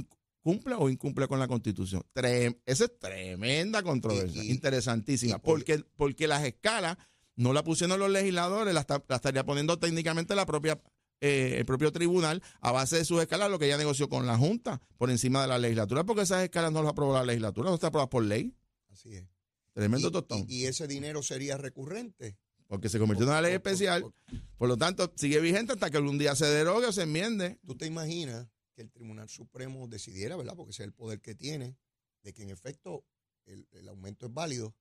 cumple 0.42 0.76
o 0.76 0.90
incumple 0.90 1.28
con 1.28 1.40
la 1.40 1.48
constitución? 1.48 2.04
Trem- 2.14 2.58
esa 2.66 2.86
es 2.86 3.00
tremenda 3.00 3.82
controversia, 3.84 4.44
Y- 4.44 4.48
y- 4.48 4.52
interesantísima, 4.52 5.36
y 5.36 5.40
por- 5.40 5.60
porque, 5.60 5.84
porque 5.96 6.28
las 6.28 6.44
escalas 6.44 6.98
no 7.36 7.54
la 7.54 7.64
pusieron 7.64 8.00
los 8.00 8.10
legisladores, 8.10 8.74
la, 8.74 8.82
está- 8.82 9.04
la 9.08 9.16
estaría 9.16 9.46
poniendo 9.46 9.80
técnicamente 9.80 10.36
la 10.36 10.46
propia 10.46 10.82
eh, 11.26 11.56
el 11.60 11.66
propio 11.66 11.90
tribunal 11.94 12.44
a 12.60 12.74
base 12.74 12.98
de 12.98 13.06
sus 13.06 13.22
escalas, 13.22 13.50
lo 13.50 13.58
que 13.58 13.70
ya 13.70 13.78
negoció 13.78 14.10
con 14.10 14.28
la 14.28 14.38
Junta 14.38 14.82
por 14.98 15.10
encima 15.10 15.42
de 15.42 15.48
la 15.48 15.58
legislatura, 15.58 16.04
porque 16.04 16.24
esas 16.24 16.44
escalas 16.44 16.74
no 16.74 16.82
las 16.84 16.92
aprobó 16.92 17.14
la 17.14 17.24
legislatura, 17.24 17.70
no 17.70 17.76
están 17.76 17.88
aprobadas 17.90 18.10
por 18.10 18.26
ley. 18.26 18.54
Así 18.92 19.16
es. 19.16 19.24
Tremendo 19.72 20.10
y, 20.10 20.12
tostón. 20.12 20.46
y- 20.50 20.66
ese 20.66 20.86
dinero 20.86 21.24
sería 21.24 21.56
recurrente. 21.58 22.36
porque 22.68 22.90
se 22.90 22.98
convirtió 23.00 23.24
en 23.26 23.30
una 23.30 23.42
ley 23.42 23.54
Por- 23.54 23.62
por- 23.62 23.72
especial. 23.72 24.02
por- 24.02 24.14
Por 24.58 24.68
lo 24.68 24.78
tanto, 24.78 25.14
sigue 25.16 25.40
vigente 25.40 25.72
hasta 25.74 25.90
que 25.92 25.98
algún 25.98 26.18
día 26.18 26.36
se 26.36 26.46
derogue 26.48 26.88
o 26.88 26.92
se 26.92 27.04
enmiende. 27.04 27.58
Tú 27.66 27.76
te 27.78 27.86
imaginas 27.86 28.48
que 28.74 28.82
el 28.82 28.92
Tribunal 28.92 29.30
Supremo 29.30 29.88
decidiera, 29.88 30.36
¿verdad? 30.36 30.56
Porque 30.56 30.72
ese 30.72 30.84
es 30.84 30.88
el 30.88 30.94
poder 30.94 31.22
que 31.22 31.36
tiene, 31.36 31.78
de 32.24 32.34
que 32.34 32.44
en 32.44 32.50
efecto 32.50 33.06
el, 33.46 33.68
el 33.72 33.88
aumento 33.90 34.26
es 34.28 34.34
válido 34.34 34.76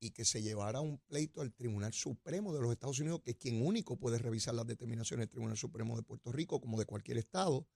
y 0.00 0.10
que 0.10 0.24
se 0.24 0.42
llevara 0.42 0.80
un 0.80 0.98
pleito 0.98 1.40
al 1.42 1.52
Tribunal 1.52 1.92
Supremo 1.92 2.52
de 2.52 2.60
los 2.60 2.72
Estados 2.72 2.98
Unidos, 2.98 3.20
que 3.22 3.32
es 3.32 3.36
quien 3.36 3.64
único 3.64 3.96
puede 3.96 4.18
revisar 4.18 4.54
las 4.54 4.66
determinaciones 4.66 5.24
del 5.24 5.30
Tribunal 5.30 5.56
Supremo 5.56 5.96
de 5.96 6.02
Puerto 6.02 6.32
Rico, 6.32 6.60
como 6.60 6.78
de 6.78 6.86
cualquier 6.86 7.18
estado, 7.18 7.66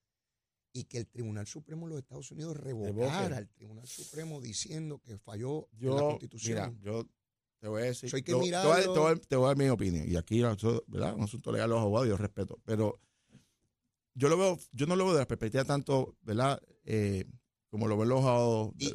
y 0.72 0.84
que 0.84 0.98
el 0.98 1.06
Tribunal 1.06 1.46
Supremo 1.46 1.86
de 1.86 1.90
los 1.94 1.98
Estados 2.02 2.30
Unidos 2.32 2.56
revocara 2.56 3.36
al 3.36 3.48
Tribunal 3.48 3.86
Supremo 3.86 4.40
diciendo 4.40 4.98
que 5.00 5.16
falló 5.18 5.68
en 5.90 5.94
la 5.96 6.00
Constitución. 6.02 6.54
mira, 6.78 6.82
yo 6.82 7.06
te 7.60 7.68
voy 7.68 7.82
a 7.82 7.84
decir. 7.86 8.08
Eso 8.08 8.16
hay 8.16 8.22
que 8.22 8.32
yo-. 8.32 8.40
Te 8.40 8.44
voy, 8.50 8.52
a, 8.52 8.82
te 8.82 8.88
voy 8.88 9.12
a- 9.12 9.16
te 9.16 9.36
voy 9.36 9.44
a 9.44 9.48
dar 9.48 9.56
mi 9.56 9.68
opinión. 9.68 10.06
Y 10.10 10.16
aquí, 10.16 10.42
¿verdad? 10.42 11.14
Un 11.14 11.22
asunto 11.22 11.52
legal, 11.52 11.70
los 11.70 11.78
abogados, 11.80 12.08
yo 12.08 12.16
respeto. 12.16 12.60
Pero 12.64 13.00
yo 14.16 14.28
lo 14.28 14.36
veo, 14.36 14.58
yo 14.72 14.86
no 14.86 14.96
lo 14.96 15.04
veo 15.04 15.14
de 15.14 15.20
la 15.20 15.28
perspectiva 15.28 15.64
tanto, 15.64 16.16
¿verdad? 16.22 16.60
Eh, 16.84 17.24
como 17.70 17.88
lo 17.88 17.96
ven 17.98 18.08
los 18.08 18.24
abogados. 18.24 18.72
Y, 18.78 18.86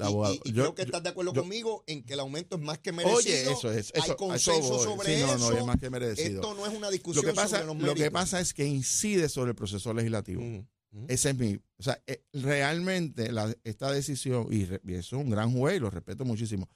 y 0.49 0.53
Yo- 0.53 0.63
creo 0.63 0.75
que 0.75 0.81
estás 0.81 1.03
de 1.03 1.09
acuerdo 1.09 1.33
yo- 1.33 1.41
conmigo 1.41 1.83
en 1.87 2.03
que 2.03 2.13
el 2.13 2.19
aumento 2.21 2.55
es 2.55 2.61
más 2.63 2.79
que 2.79 2.91
merecido. 2.91 3.17
Oye, 3.17 3.43
eso 3.51 3.71
es. 3.71 3.91
Eso, 3.91 3.91
hay 3.95 4.01
eso 4.09 4.15
consenso 4.17 4.79
sobre 4.83 5.15
Sí, 5.17 5.21
no, 5.23 5.35
eso. 5.35 5.51
no, 5.51 5.57
es 5.57 5.65
más 5.65 5.77
que 5.77 5.89
merecido. 5.89 6.41
Esto 6.41 6.53
no 6.55 6.65
es 6.65 6.71
una 6.73 6.87
Lo 6.87 6.91
discusión 6.91 7.23
que, 7.25 7.33
pasa, 7.33 7.59
sobre 7.61 7.73
los 7.73 7.83
lo 7.87 7.93
que 7.95 8.09
pasa 8.11 8.39
es 8.39 8.53
que 8.53 8.65
incide 8.65 9.29
sobre 9.29 9.51
el 9.51 9.55
proceso 9.55 9.93
legislativo. 9.93 10.41
Ujú, 10.41 10.65
ujú. 10.93 11.05
Ese 11.09 11.29
es 11.31 11.37
mi. 11.37 11.55
O 11.77 11.83
sea, 11.83 12.01
eh, 12.07 12.23
realmente 12.33 13.31
la- 13.31 13.55
esta 13.63 13.91
decisión, 13.91 14.47
y, 14.51 14.65
re- 14.65 14.81
y 14.85 14.93
eso 14.93 15.17
es 15.17 15.23
un 15.23 15.29
gran 15.29 15.51
juez, 15.55 15.77
y 15.77 15.79
lo 15.79 15.89
respeto 15.89 16.25
muchísimo, 16.25 16.67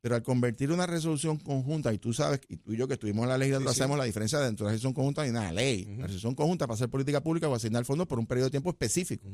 pero 0.00 0.14
al 0.14 0.22
convertir 0.22 0.70
una 0.70 0.86
resolución 0.86 1.38
conjunta, 1.38 1.92
y 1.92 1.98
tú 1.98 2.12
sabes, 2.12 2.40
y 2.48 2.56
tú 2.58 2.72
y 2.72 2.76
yo 2.76 2.86
que 2.86 2.94
estuvimos 2.94 3.24
en 3.24 3.28
la 3.30 3.38
legislatura, 3.38 3.70
Sí, 3.70 3.74
sí. 3.74 3.78
sabemos 3.78 3.98
la 3.98 4.04
diferencia 4.04 4.38
dentro 4.40 4.64
de 4.66 4.70
la 4.70 4.72
resolución 4.74 4.94
conjunta 4.94 5.26
y 5.26 5.30
una 5.30 5.52
ley. 5.52 5.82
Ujú. 5.84 5.92
La 6.00 6.02
resolución 6.06 6.34
conjunta 6.34 6.66
para 6.66 6.74
hacer 6.76 6.88
política 6.88 7.20
pública 7.22 7.48
o 7.48 7.54
asignar 7.54 7.84
fondos 7.84 8.06
por 8.06 8.18
un 8.18 8.26
periodo 8.26 8.46
de 8.46 8.50
tiempo 8.52 8.70
específico. 8.70 9.28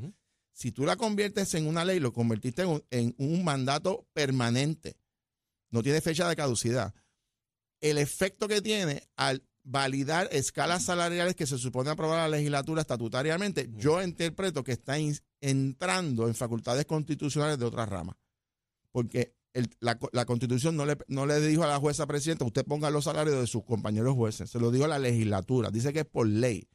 Si 0.53 0.73
tú 0.73 0.85
la 0.87 0.97
conviertes 0.97 1.53
en 1.55 1.67
una 1.67 1.85
ley, 1.85 1.99
lo 2.01 2.13
convertiste 2.13 2.63
en 2.63 2.69
un, 2.69 2.85
en 2.91 3.15
un 3.19 3.45
mandato 3.45 4.07
permanente, 4.13 4.97
no 5.71 5.83
tiene 5.83 6.01
fecha 6.01 6.29
de 6.29 6.37
caducidad. 6.37 6.95
El 7.81 7.99
efecto 7.99 8.47
que 8.49 8.63
tiene 8.63 9.03
al 9.17 9.43
validar 9.65 10.29
escalas 10.31 10.85
salariales 10.85 11.35
que 11.35 11.47
se 11.47 11.59
supone 11.59 11.91
aprobar 11.91 12.19
la 12.31 12.37
legislatura 12.37 12.83
estatutariamente, 12.83 13.69
yo 13.77 14.03
interpreto 14.03 14.63
que 14.63 14.73
está 14.73 14.99
in- 14.99 15.19
entrando 15.41 16.29
en 16.29 16.35
facultades 16.35 16.85
constitucionales 16.87 17.59
de 17.59 17.65
otras 17.65 17.89
ramas. 17.89 18.17
Porque 18.93 19.35
el- 19.55 19.71
la, 19.81 19.99
la 20.13 20.27
constitución 20.27 20.77
no 20.77 20.85
le, 20.85 20.99
no 21.09 21.25
le 21.27 21.41
dijo 21.41 21.65
a 21.65 21.69
la 21.69 21.79
jueza 21.79 22.07
presidenta, 22.07 22.45
usted 22.45 22.65
ponga 22.67 22.91
los 22.91 23.05
salarios 23.05 23.41
de 23.41 23.47
sus 23.47 23.65
compañeros 23.65 24.15
jueces, 24.15 24.51
se 24.51 24.61
lo 24.61 24.71
dijo 24.71 24.85
a 24.85 24.89
la 24.89 24.99
legislatura, 24.99 25.71
dice 25.71 25.93
que 25.93 26.01
es 26.01 26.07
por 26.07 26.27
ley. 26.27 26.69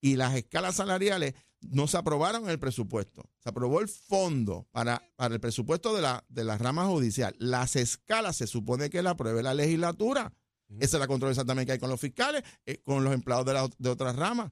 Y 0.00 0.16
las 0.16 0.34
escalas 0.34 0.76
salariales 0.76 1.34
no 1.60 1.86
se 1.86 1.96
aprobaron 1.96 2.44
en 2.44 2.50
el 2.50 2.58
presupuesto. 2.58 3.22
Se 3.38 3.48
aprobó 3.50 3.80
el 3.80 3.88
fondo 3.88 4.66
para, 4.72 5.00
para 5.16 5.34
el 5.34 5.40
presupuesto 5.40 5.94
de 5.94 6.02
la, 6.02 6.24
de 6.28 6.42
la 6.44 6.58
rama 6.58 6.86
judicial. 6.86 7.34
Las 7.38 7.76
escalas 7.76 8.36
se 8.36 8.46
supone 8.48 8.90
que 8.90 9.00
la 9.02 9.10
apruebe 9.10 9.42
la 9.44 9.54
legislatura. 9.54 10.32
Esa 10.80 10.96
es 10.96 11.00
la 11.00 11.06
controversia 11.06 11.44
también 11.44 11.66
que 11.66 11.72
hay 11.72 11.78
con 11.78 11.90
los 11.90 12.00
fiscales, 12.00 12.42
eh, 12.66 12.78
con 12.82 13.04
los 13.04 13.12
empleados 13.14 13.44
de, 13.46 13.52
la- 13.52 13.68
de 13.78 13.88
otras 13.90 14.16
ramas. 14.16 14.50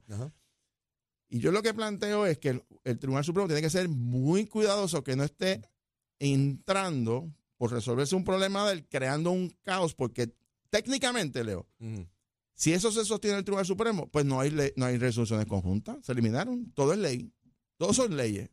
Y 1.27 1.39
yo 1.39 1.51
lo 1.51 1.61
que 1.61 1.73
planteo 1.73 2.25
es 2.25 2.37
que 2.37 2.49
el, 2.49 2.63
el 2.83 2.99
Tribunal 2.99 3.23
Supremo 3.25 3.47
tiene 3.47 3.61
que 3.61 3.69
ser 3.69 3.89
muy 3.89 4.45
cuidadoso 4.45 5.03
que 5.03 5.15
no 5.15 5.23
esté 5.23 5.61
entrando 6.19 7.29
por 7.61 7.71
resolverse 7.71 8.15
un 8.15 8.23
problema 8.23 8.67
del 8.67 8.87
creando 8.87 9.29
un 9.29 9.55
caos, 9.61 9.93
porque 9.93 10.33
técnicamente, 10.71 11.43
Leo, 11.43 11.67
si 12.55 12.73
eso 12.73 12.91
se 12.91 13.05
sostiene 13.05 13.35
en 13.35 13.37
el 13.37 13.45
Tribunal 13.45 13.67
Supremo, 13.67 14.09
pues 14.09 14.25
no 14.25 14.39
hay, 14.39 14.73
no 14.77 14.87
hay 14.87 14.97
resoluciones 14.97 15.45
conjuntas, 15.45 16.03
se 16.03 16.11
eliminaron, 16.11 16.71
todo 16.71 16.91
es 16.91 16.97
ley, 16.97 17.31
todos 17.77 17.97
son 17.97 18.17
leyes. 18.17 18.49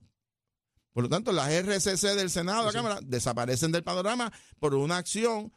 Por 0.92 1.04
lo 1.04 1.08
tanto, 1.08 1.32
las 1.32 1.50
RCC 1.50 2.16
del 2.16 2.28
Senado, 2.28 2.66
la 2.66 2.72
Cámara, 2.72 3.00
desaparecen 3.02 3.72
del 3.72 3.82
panorama 3.82 4.30
por 4.58 4.74
una 4.74 4.98
acción 4.98 5.54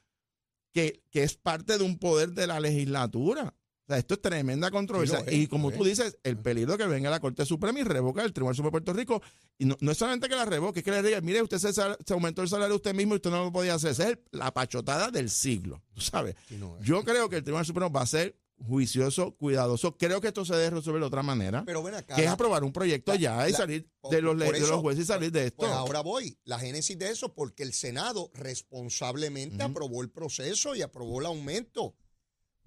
que, 0.71 1.03
que 1.11 1.23
es 1.23 1.35
parte 1.35 1.77
de 1.77 1.83
un 1.83 1.99
poder 1.99 2.31
de 2.31 2.47
la 2.47 2.61
legislatura 2.61 3.53
esto 3.97 4.15
es 4.15 4.21
tremenda 4.21 4.71
controversia. 4.71 5.23
y 5.29 5.47
como 5.47 5.71
tú 5.71 5.83
dices, 5.83 6.17
el 6.23 6.37
peligro 6.37 6.77
que 6.77 6.85
venga 6.85 7.09
la 7.09 7.19
Corte 7.19 7.45
Suprema 7.45 7.79
y 7.79 7.83
revoca 7.83 8.23
el 8.23 8.33
Tribunal 8.33 8.55
Supremo 8.55 8.69
de 8.69 8.83
Puerto 8.83 8.93
Rico. 8.93 9.21
Y 9.57 9.65
no, 9.65 9.77
es 9.79 9.97
solamente 9.97 10.27
que 10.29 10.35
la 10.35 10.45
revoque, 10.45 10.79
es 10.79 10.85
que 10.85 10.91
le 10.91 11.01
diga, 11.01 11.21
mire, 11.21 11.41
usted 11.41 11.57
se, 11.57 12.13
aumentó 12.13 12.41
el 12.41 12.49
salario 12.49 12.75
usted 12.75 12.93
mismo 12.93 13.13
y 13.13 13.17
usted 13.17 13.29
no 13.29 13.45
lo 13.45 13.51
podía 13.51 13.75
hacer. 13.75 13.91
Esa 13.91 14.09
es 14.09 14.17
la 14.31 14.53
pachotada 14.53 15.11
del 15.11 15.29
siglo. 15.29 15.81
¿tú 15.93 16.01
sabes? 16.01 16.35
Yo 16.81 17.03
creo 17.03 17.29
que 17.29 17.37
el 17.37 17.43
Tribunal 17.43 17.65
Supremo 17.65 17.91
va 17.91 18.01
a 18.01 18.07
ser 18.07 18.35
juicioso, 18.67 19.35
cuidadoso. 19.35 19.97
Creo 19.97 20.21
que 20.21 20.27
esto 20.27 20.45
se 20.45 20.55
debe 20.55 20.77
resolver 20.77 21.01
de 21.01 21.07
otra 21.07 21.23
manera. 21.23 21.63
Pero 21.65 21.83
ven 21.83 21.95
acá, 21.95 22.15
que 22.15 22.23
es 22.23 22.29
aprobar 22.29 22.63
un 22.63 22.71
proyecto 22.71 23.13
ya 23.15 23.47
y 23.49 23.53
salir 23.53 23.89
de 24.09 24.21
los, 24.21 24.37
de 24.37 24.59
los 24.59 24.81
jueces 24.81 25.03
y 25.03 25.07
salir 25.07 25.31
de 25.31 25.47
esto. 25.47 25.57
Pues 25.57 25.71
ahora 25.71 26.01
voy. 26.01 26.37
La 26.43 26.59
génesis 26.59 26.97
de 26.97 27.09
eso, 27.09 27.33
porque 27.33 27.63
el 27.63 27.73
Senado 27.73 28.31
responsablemente 28.33 29.63
aprobó 29.63 30.01
el 30.01 30.09
proceso 30.09 30.75
y 30.75 30.81
aprobó 30.81 31.19
el 31.19 31.27
aumento. 31.27 31.95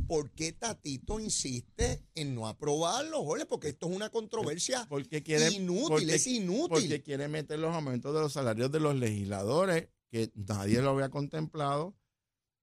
¿Por 0.06 0.30
qué 0.30 0.52
Tatito 0.52 1.20
insiste 1.20 2.02
en 2.14 2.34
no 2.34 2.46
aprobarlo, 2.46 3.22
Jorge? 3.24 3.46
Porque 3.46 3.68
esto 3.68 3.88
es 3.88 3.96
una 3.96 4.10
controversia 4.10 4.86
porque 4.88 5.22
quiere, 5.22 5.50
inútil, 5.50 6.10
es 6.10 6.26
inútil. 6.26 6.68
Porque 6.68 7.02
quiere 7.02 7.28
meter 7.28 7.58
los 7.58 7.74
aumentos 7.74 8.14
de 8.14 8.20
los 8.20 8.32
salarios 8.32 8.70
de 8.70 8.80
los 8.80 8.94
legisladores, 8.96 9.88
que 10.10 10.30
nadie 10.34 10.80
lo 10.80 10.90
había 10.90 11.08
contemplado. 11.08 11.96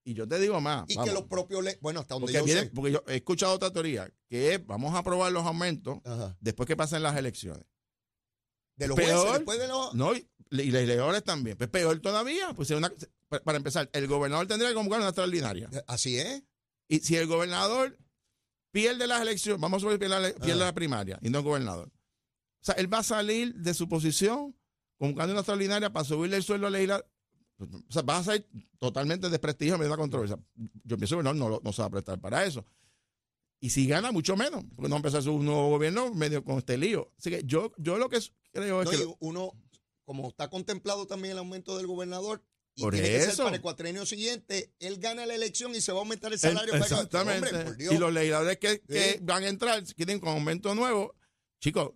Y 0.03 0.13
yo 0.13 0.27
te 0.27 0.39
digo 0.39 0.59
más. 0.61 0.85
Y 0.87 0.97
que 0.97 1.11
los 1.11 1.23
propios. 1.23 1.63
bueno, 1.79 1.99
hasta 1.99 2.15
donde 2.15 2.33
porque 2.39 2.53
yo 2.53 2.59
sé. 2.59 2.69
Porque 2.71 2.91
yo 2.91 3.03
he 3.07 3.17
escuchado 3.17 3.53
otra 3.53 3.71
teoría, 3.71 4.11
que 4.27 4.55
es: 4.55 4.65
vamos 4.65 4.93
a 4.95 4.99
aprobar 4.99 5.31
los 5.31 5.45
aumentos 5.45 5.99
después 6.39 6.67
que 6.67 6.75
pasen 6.75 7.03
las 7.03 7.15
elecciones. 7.17 7.65
De 8.75 8.87
los 8.87 8.97
jueces, 8.97 9.33
después 9.33 9.59
de 9.59 9.67
los. 9.67 9.93
No, 9.93 10.15
y, 10.15 10.27
los 10.49 10.65
legisladores 10.65 11.23
también. 11.23 11.57
Pues 11.57 11.69
peor 11.69 11.99
todavía. 11.99 12.53
Pues 12.53 12.69
una, 12.71 12.91
para 13.43 13.57
empezar, 13.57 13.89
el 13.93 14.07
gobernador 14.07 14.47
tendría 14.47 14.69
que 14.69 14.75
convocar 14.75 14.99
una 14.99 15.09
extraordinaria. 15.09 15.69
Así 15.87 16.17
es. 16.17 16.43
Y 16.91 16.99
si 16.99 17.15
el 17.15 17.25
gobernador 17.25 17.97
pierde 18.71 19.07
las 19.07 19.21
elecciones, 19.21 19.61
vamos 19.61 19.81
a 19.81 19.87
ver, 19.87 19.97
pierde, 19.97 20.33
pierde 20.33 20.59
la 20.59 20.73
primaria 20.73 21.17
y 21.21 21.29
no 21.29 21.37
el 21.37 21.45
gobernador. 21.45 21.87
O 21.87 22.63
sea, 22.65 22.75
él 22.75 22.93
va 22.93 22.97
a 22.97 23.03
salir 23.03 23.55
de 23.55 23.73
su 23.73 23.87
posición 23.87 24.53
convocando 24.97 25.31
una 25.31 25.39
extraordinaria 25.39 25.93
para 25.93 26.03
subirle 26.03 26.35
el 26.35 26.43
sueldo 26.43 26.67
a 26.67 26.69
legislar. 26.69 27.09
O 27.59 27.91
sea, 27.93 28.01
va 28.01 28.17
a 28.17 28.23
salir 28.25 28.45
totalmente 28.77 29.29
desprestigio 29.29 29.77
medio 29.77 29.85
de 29.85 29.95
la 29.95 30.01
controversia. 30.01 30.37
Yo 30.83 30.97
pienso 30.97 31.15
que 31.15 31.23
no, 31.23 31.33
no, 31.33 31.61
no 31.63 31.71
se 31.71 31.81
va 31.81 31.87
a 31.87 31.91
prestar 31.91 32.19
para 32.19 32.43
eso. 32.43 32.65
Y 33.61 33.69
si 33.69 33.87
gana, 33.87 34.11
mucho 34.11 34.35
menos, 34.35 34.65
porque 34.75 34.89
no 34.89 34.97
empezar 34.97 35.23
su 35.23 35.41
nuevo 35.41 35.69
gobierno 35.69 36.13
medio 36.13 36.43
con 36.43 36.57
este 36.57 36.77
lío. 36.77 37.13
Así 37.17 37.29
que 37.29 37.43
yo, 37.45 37.71
yo 37.77 37.97
lo 37.97 38.09
que 38.09 38.19
creo 38.51 38.81
es 38.81 38.89
que. 38.89 39.15
Uno, 39.19 39.53
como 40.03 40.27
está 40.27 40.49
contemplado 40.49 41.07
también 41.07 41.31
el 41.31 41.37
aumento 41.37 41.77
del 41.77 41.87
gobernador, 41.87 42.43
y 42.75 42.81
Por 42.81 42.93
tiene 42.93 43.15
eso. 43.15 43.25
Que 43.25 43.35
ser 43.35 43.43
para 43.43 43.55
el 43.55 43.61
cuatrienio 43.61 44.05
siguiente, 44.05 44.73
él 44.79 44.97
gana 44.97 45.25
la 45.25 45.35
elección 45.35 45.75
y 45.75 45.81
se 45.81 45.91
va 45.91 45.99
a 45.99 46.01
aumentar 46.01 46.31
el 46.31 46.39
salario. 46.39 46.73
exactamente. 46.75 47.49
y 47.79 47.97
los 47.97 48.13
legisladores 48.13 48.57
que, 48.57 49.19
van 49.21 49.43
a 49.43 49.47
entrar, 49.47 49.83
quieren 49.95 50.19
con 50.19 50.29
aumento 50.29 50.73
nuevo, 50.75 51.15
chicos, 51.59 51.91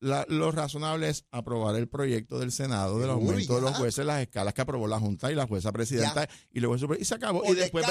lo 0.00 0.50
razonable 0.50 1.10
es 1.10 1.26
aprobar 1.30 1.76
el 1.76 1.86
proyecto 1.86 2.38
del 2.38 2.52
Senado 2.52 2.98
del 2.98 3.10
aumento 3.10 3.56
de 3.56 3.60
los 3.60 3.76
jueces, 3.76 4.06
las 4.06 4.22
escalas 4.22 4.54
que 4.54 4.62
aprobó 4.62 4.86
la 4.86 4.98
Junta 4.98 5.30
y 5.30 5.34
la 5.34 5.46
jueza 5.46 5.72
presidenta 5.72 6.26
y 6.50 6.60
luego 6.60 6.96
y 6.98 7.04
se 7.04 7.14
acabó. 7.14 7.44
y 7.44 7.54
después, 7.54 7.84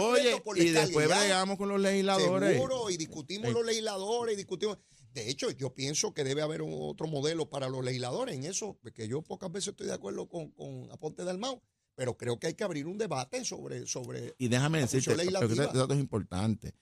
oye, 0.00 0.42
y 0.56 0.70
después 0.70 1.08
bregamos 1.08 1.56
con 1.56 1.68
los 1.68 1.80
legisladores. 1.80 2.54
Seguro, 2.54 2.90
y 2.90 2.96
discutimos 2.96 3.52
los 3.52 3.64
legisladores 3.64 4.34
y 4.34 4.36
discutimos. 4.36 4.78
De 5.12 5.28
hecho, 5.30 5.50
yo 5.50 5.74
pienso 5.74 6.14
que 6.14 6.24
debe 6.24 6.42
haber 6.42 6.62
otro 6.64 7.06
modelo 7.06 7.50
para 7.50 7.68
los 7.68 7.84
legisladores 7.84 8.34
en 8.34 8.44
eso, 8.44 8.78
porque 8.80 9.08
yo 9.08 9.22
pocas 9.22 9.52
veces 9.52 9.68
estoy 9.68 9.86
de 9.86 9.94
acuerdo 9.94 10.28
con, 10.28 10.50
con 10.52 10.90
Aponte 10.90 11.24
Dalmau, 11.24 11.62
pero 11.94 12.16
creo 12.16 12.38
que 12.38 12.46
hay 12.48 12.54
que 12.54 12.64
abrir 12.64 12.86
un 12.86 12.98
debate 12.98 13.44
sobre. 13.44 13.86
sobre 13.86 14.34
y 14.38 14.48
déjame 14.48 14.80
decirte, 14.80 15.12
este 15.12 15.78
dato 15.78 15.92
es 15.92 16.00
importante. 16.00 16.74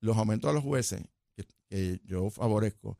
Los 0.00 0.16
aumentos 0.16 0.50
a 0.50 0.52
los 0.52 0.64
jueces, 0.64 1.02
que 1.68 2.00
yo 2.04 2.30
favorezco, 2.30 2.98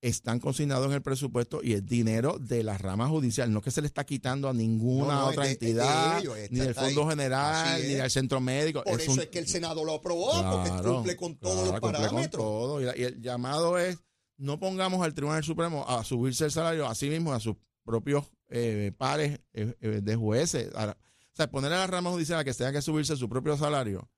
están 0.00 0.40
consignados 0.40 0.86
en 0.86 0.92
el 0.92 1.02
presupuesto 1.02 1.60
y 1.62 1.72
es 1.72 1.84
dinero 1.84 2.38
de 2.38 2.62
la 2.62 2.78
rama 2.78 3.08
judicial, 3.08 3.52
no 3.52 3.62
que 3.62 3.70
se 3.70 3.80
le 3.80 3.86
está 3.86 4.04
quitando 4.04 4.48
a 4.48 4.52
ninguna 4.52 5.24
otra 5.24 5.48
entidad, 5.50 6.22
ni 6.50 6.60
del 6.60 6.74
Fondo 6.74 7.08
General, 7.08 7.80
ni 7.82 7.94
del 7.94 8.10
Centro 8.10 8.40
Médico. 8.40 8.82
Por 8.84 9.00
eso 9.00 9.20
es 9.20 9.28
que 9.28 9.38
el 9.38 9.48
Senado 9.48 9.84
lo 9.84 9.94
aprobó, 9.94 10.32
porque 10.50 10.70
cumple 10.82 11.16
con 11.16 11.36
todos 11.36 11.68
los 11.68 11.80
parámetros. 11.80 12.30
todo. 12.30 12.80
Y, 12.80 13.02
el 13.02 13.20
llamado 13.20 13.78
es, 13.78 13.98
no 14.36 14.58
pongamos 14.58 15.04
al 15.04 15.14
Tribunal 15.14 15.42
Supremo 15.42 15.86
a 15.88 16.04
subirse 16.04 16.44
el 16.44 16.52
salario 16.52 16.86
a 16.86 16.94
sí 16.94 17.08
mismo, 17.08 17.32
a 17.32 17.40
sus 17.40 17.56
propios 17.84 18.24
eh, 18.48 18.92
pares 18.96 19.40
eh, 19.54 19.74
eh, 19.80 20.00
de 20.02 20.16
jueces. 20.16 20.70
o 20.74 20.94
sea, 21.32 21.50
poner 21.50 21.72
a 21.72 21.78
la 21.78 21.86
rama 21.86 22.10
judicial 22.10 22.38
a 22.38 22.44
que 22.44 22.54
tenga 22.54 22.72
que 22.72 22.82
subirse 22.82 23.16
su 23.16 23.28
propio 23.28 23.56
salario, 23.56 24.08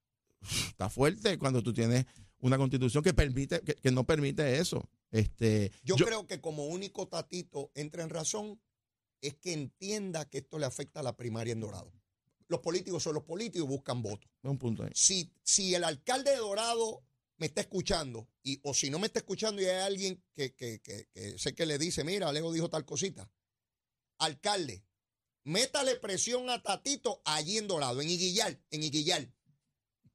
está 0.69 0.89
fuerte 0.89 1.39
cuando 1.39 1.63
tú 1.63 1.73
tienes 1.73 2.07
una 2.41 2.57
constitución 2.57 3.03
que 3.03 3.15
permite 3.15 3.61
que, 3.61 3.91
no 3.91 4.05
permite 4.05 4.59
eso. 4.59 4.83
Este, 5.11 5.73
yo, 5.83 5.97
creo 5.97 6.27
que 6.27 6.41
como 6.41 6.67
único 6.67 7.09
tatito 7.09 7.71
entra 7.75 8.03
en 8.03 8.11
razón 8.11 8.61
es 9.21 9.35
que 9.37 9.53
entienda 9.53 10.29
que 10.29 10.39
esto 10.39 10.59
le 10.59 10.67
afecta 10.67 11.01
a 11.01 11.03
la 11.03 11.17
primaria 11.17 11.53
en 11.53 11.61
Dorado. 11.61 11.93
Los 12.47 12.61
políticos 12.61 13.03
son 13.03 13.15
los 13.15 13.25
políticos 13.25 13.67
y 13.67 13.69
buscan 13.69 14.03
votos. 14.03 14.31
Un 14.43 14.59
punto 14.59 14.85
ahí. 14.85 14.91
Si, 14.95 15.33
si 15.43 15.75
el 15.75 15.85
alcalde 15.85 16.31
de 16.31 16.37
Dorado 16.37 17.05
me 17.37 17.47
está 17.47 17.61
escuchando, 17.61 18.29
y, 18.43 18.61
o 18.63 18.75
si 18.75 18.91
no 18.91 18.99
me 18.99 19.07
está 19.07 19.21
escuchando 19.21 19.63
y 19.63 19.67
hay 19.67 19.83
alguien 19.83 20.23
que, 20.35 20.55
que, 20.55 20.81
que, 20.81 21.39
sé 21.39 21.55
que 21.55 21.67
le 21.67 21.79
dice, 21.79 22.05
mira, 22.05 22.29
Alejo 22.29 22.53
dijo 22.53 22.69
tal 22.69 22.85
cosita. 22.85 23.31
Alcalde, 24.19 24.85
métale 25.45 25.97
presión 25.97 26.51
a 26.51 26.63
Tatito 26.63 27.23
allí 27.25 27.59
en 27.59 27.69
Dorado, 27.69 28.01
en 28.01 28.11
Iguillar, 28.11 28.59
en 28.71 28.83
Iguillar 28.83 29.29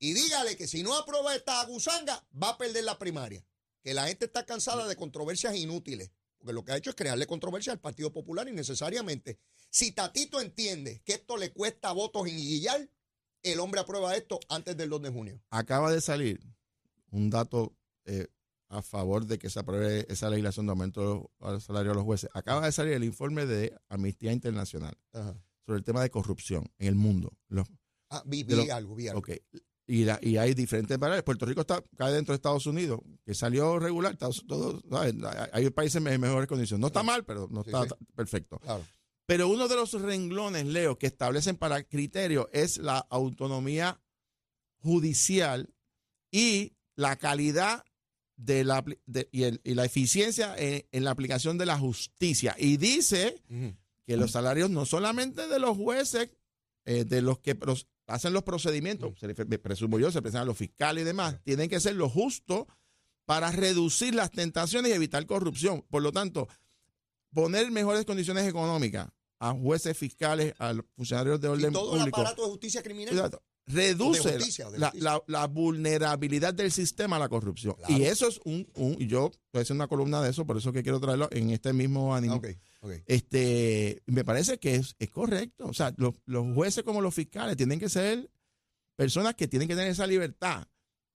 y 0.04 0.12
dígale 0.12 0.58
que 0.58 0.68
si 0.68 0.84
no 0.84 0.98
aprueba 0.98 1.34
esta 1.34 1.64
gusanga, 1.64 2.28
va 2.32 2.50
a 2.50 2.58
perder 2.58 2.84
la 2.84 3.00
primaria. 3.00 3.42
Que 3.84 3.94
la 3.94 4.08
gente 4.08 4.26
está 4.26 4.46
cansada 4.46 4.88
de 4.88 4.96
controversias 4.96 5.56
inútiles. 5.56 6.12
Porque 6.38 6.54
lo 6.54 6.64
que 6.64 6.72
ha 6.72 6.78
hecho 6.78 6.90
es 6.90 6.96
crearle 6.96 7.28
controversia 7.28 7.72
al 7.72 7.80
Partido 7.80 8.12
Popular 8.12 8.48
innecesariamente. 8.48 9.40
Si 9.70 9.92
Tatito 9.92 10.42
entiende 10.42 11.02
que 11.06 11.14
esto 11.14 11.38
le 11.38 11.52
cuesta 11.52 11.92
votos 11.92 12.28
en 12.28 12.38
Guillar, 12.38 12.90
el 13.44 13.60
hombre 13.60 13.82
aprueba 13.82 14.16
esto 14.16 14.40
antes 14.50 14.76
del 14.76 14.90
2 14.90 15.04
de 15.04 15.10
junio. 15.10 15.42
Acaba 15.50 15.92
de 15.92 16.02
salir 16.02 16.42
un 17.12 17.30
dato 17.30 17.76
eh, 18.06 18.28
a 18.70 18.82
favor 18.82 19.26
de 19.26 19.38
que 19.38 19.50
se 19.50 19.60
apruebe 19.60 20.06
esa 20.10 20.30
legislación 20.30 20.66
de 20.66 20.72
aumento 20.72 21.32
al 21.40 21.62
salario 21.62 21.92
de 21.92 21.96
los 21.96 22.04
jueces. 22.04 22.30
Acaba 22.34 22.66
de 22.66 22.72
salir 22.72 22.94
el 22.94 23.04
informe 23.04 23.46
de 23.46 23.78
Amnistía 23.88 24.32
Internacional 24.32 24.98
sobre 25.66 25.78
el 25.78 25.84
tema 25.84 26.02
de 26.02 26.10
corrupción 26.10 26.72
en 26.78 26.88
el 26.88 26.96
mundo. 26.96 27.38
ah, 28.10 28.24
vi, 28.26 28.46
algo, 28.70 28.96
vi 28.96 29.08
algo. 29.08 29.20
Okay. 29.20 29.42
Y, 29.86 30.06
y, 30.22 30.38
hay 30.38 30.54
diferentes 30.54 30.98
variables. 30.98 31.24
Puerto 31.24 31.46
Rico 31.46 31.62
está 31.62 31.84
cae 31.98 32.14
dentro 32.14 32.32
de 32.32 32.38
Estados 32.38 32.66
Unidos, 32.66 33.02
que 33.26 33.34
salió 33.34 33.80
regular. 33.80 34.18
Todo, 34.18 34.82
hay 35.52 35.70
países 35.72 36.04
en 36.06 36.22
mejores 36.22 36.48
condiciones. 36.48 36.80
No 36.80 36.88
está 36.88 37.04
mal, 37.04 37.26
pero 37.26 37.48
no 37.52 37.62
está 37.62 37.86
perfecto. 38.16 38.62
Pero 39.26 39.48
uno 39.48 39.68
de 39.68 39.76
los 39.76 39.94
renglones, 39.94 40.66
Leo, 40.66 40.98
que 40.98 41.08
establecen 41.08 41.58
para 41.58 41.84
criterio 41.84 42.50
es 42.54 42.78
la 42.78 43.00
autonomía 43.10 44.02
judicial 44.80 45.74
y 46.32 46.74
la 46.96 47.16
calidad 47.16 47.86
de 48.36 48.64
la, 48.64 48.84
y, 49.32 49.74
la 49.74 49.86
eficiencia 49.86 50.56
en, 50.58 51.04
la 51.04 51.12
aplicación 51.12 51.58
de 51.58 51.66
la 51.66 51.78
justicia. 51.78 52.56
Y 52.58 52.78
dice 52.78 53.42
que 54.06 54.18
los 54.18 54.32
salarios 54.32 54.70
no 54.70 54.86
solamente 54.86 55.48
de 55.48 55.60
los 55.60 55.78
jueces, 55.78 56.30
eh, 56.86 57.06
de 57.06 57.22
los 57.22 57.40
que 57.40 57.56
hacen 58.08 58.34
los 58.34 58.44
procedimientos, 58.44 59.14
se 59.20 59.34
presumo 59.34 60.00
yo, 60.00 60.12
se 60.12 60.22
presentan 60.22 60.48
los 60.48 60.58
fiscales 60.58 61.04
y 61.04 61.06
demás, 61.06 61.40
tienen 61.44 61.70
que 61.70 61.80
ser 61.80 61.96
lo 61.96 62.10
justo 62.10 62.68
para 63.26 63.52
reducir 63.52 64.16
las 64.16 64.32
tentaciones 64.32 64.92
y 64.92 64.94
evitar 64.94 65.26
corrupción. 65.26 65.86
Por 65.90 66.02
lo 66.02 66.12
tanto, 66.12 66.48
poner 67.34 67.72
mejores 67.72 68.06
condiciones 68.06 68.48
económicas 68.48 69.08
a 69.40 69.52
jueces 69.54 69.98
fiscales, 69.98 70.54
a 70.58 70.74
los 70.74 70.86
funcionarios 70.96 71.40
de 71.42 71.48
orden 71.50 71.70
y 71.70 71.74
todo 71.74 71.92
público. 71.92 72.06
el 72.06 72.14
aparato 72.14 72.44
de 72.44 72.50
justicia 72.50 72.84
criminal. 72.84 73.40
Reduce 73.66 74.38
la, 75.28 75.48
vulnerabilidad 75.48 76.54
del 76.54 76.72
sistema 76.72 77.16
a 77.16 77.20
la 77.20 77.30
corrupción. 77.30 77.76
Y 77.88 78.04
eso 78.04 78.28
es 78.28 78.40
un, 78.44 78.68
un, 78.76 78.98
yo 78.98 79.32
voy 79.54 79.60
a 79.60 79.62
hacer 79.62 79.76
una 79.76 79.88
columna 79.88 80.22
de 80.22 80.32
eso, 80.32 80.46
por 80.46 80.58
eso 80.58 80.74
que 80.74 80.84
quiero 80.84 81.00
traerlo 81.00 81.30
en 81.32 81.50
este 81.52 81.72
mismo 81.72 82.14
ánimo. 82.14 82.42
Este, 83.06 84.02
me 84.06 84.24
parece 84.24 84.60
que 84.60 84.76
es, 84.76 84.96
correcto. 85.12 85.68
O 85.68 85.74
sea, 85.74 85.94
los, 85.98 86.16
jueces 86.54 86.84
como 86.84 87.02
los 87.02 87.14
fiscales 87.14 87.58
tienen 87.58 87.80
que 87.80 87.90
ser 87.90 88.30
personas 88.96 89.36
que 89.36 89.48
tienen 89.48 89.68
que 89.68 89.76
tener 89.76 89.92
esa 89.92 90.08
libertad. 90.08 90.68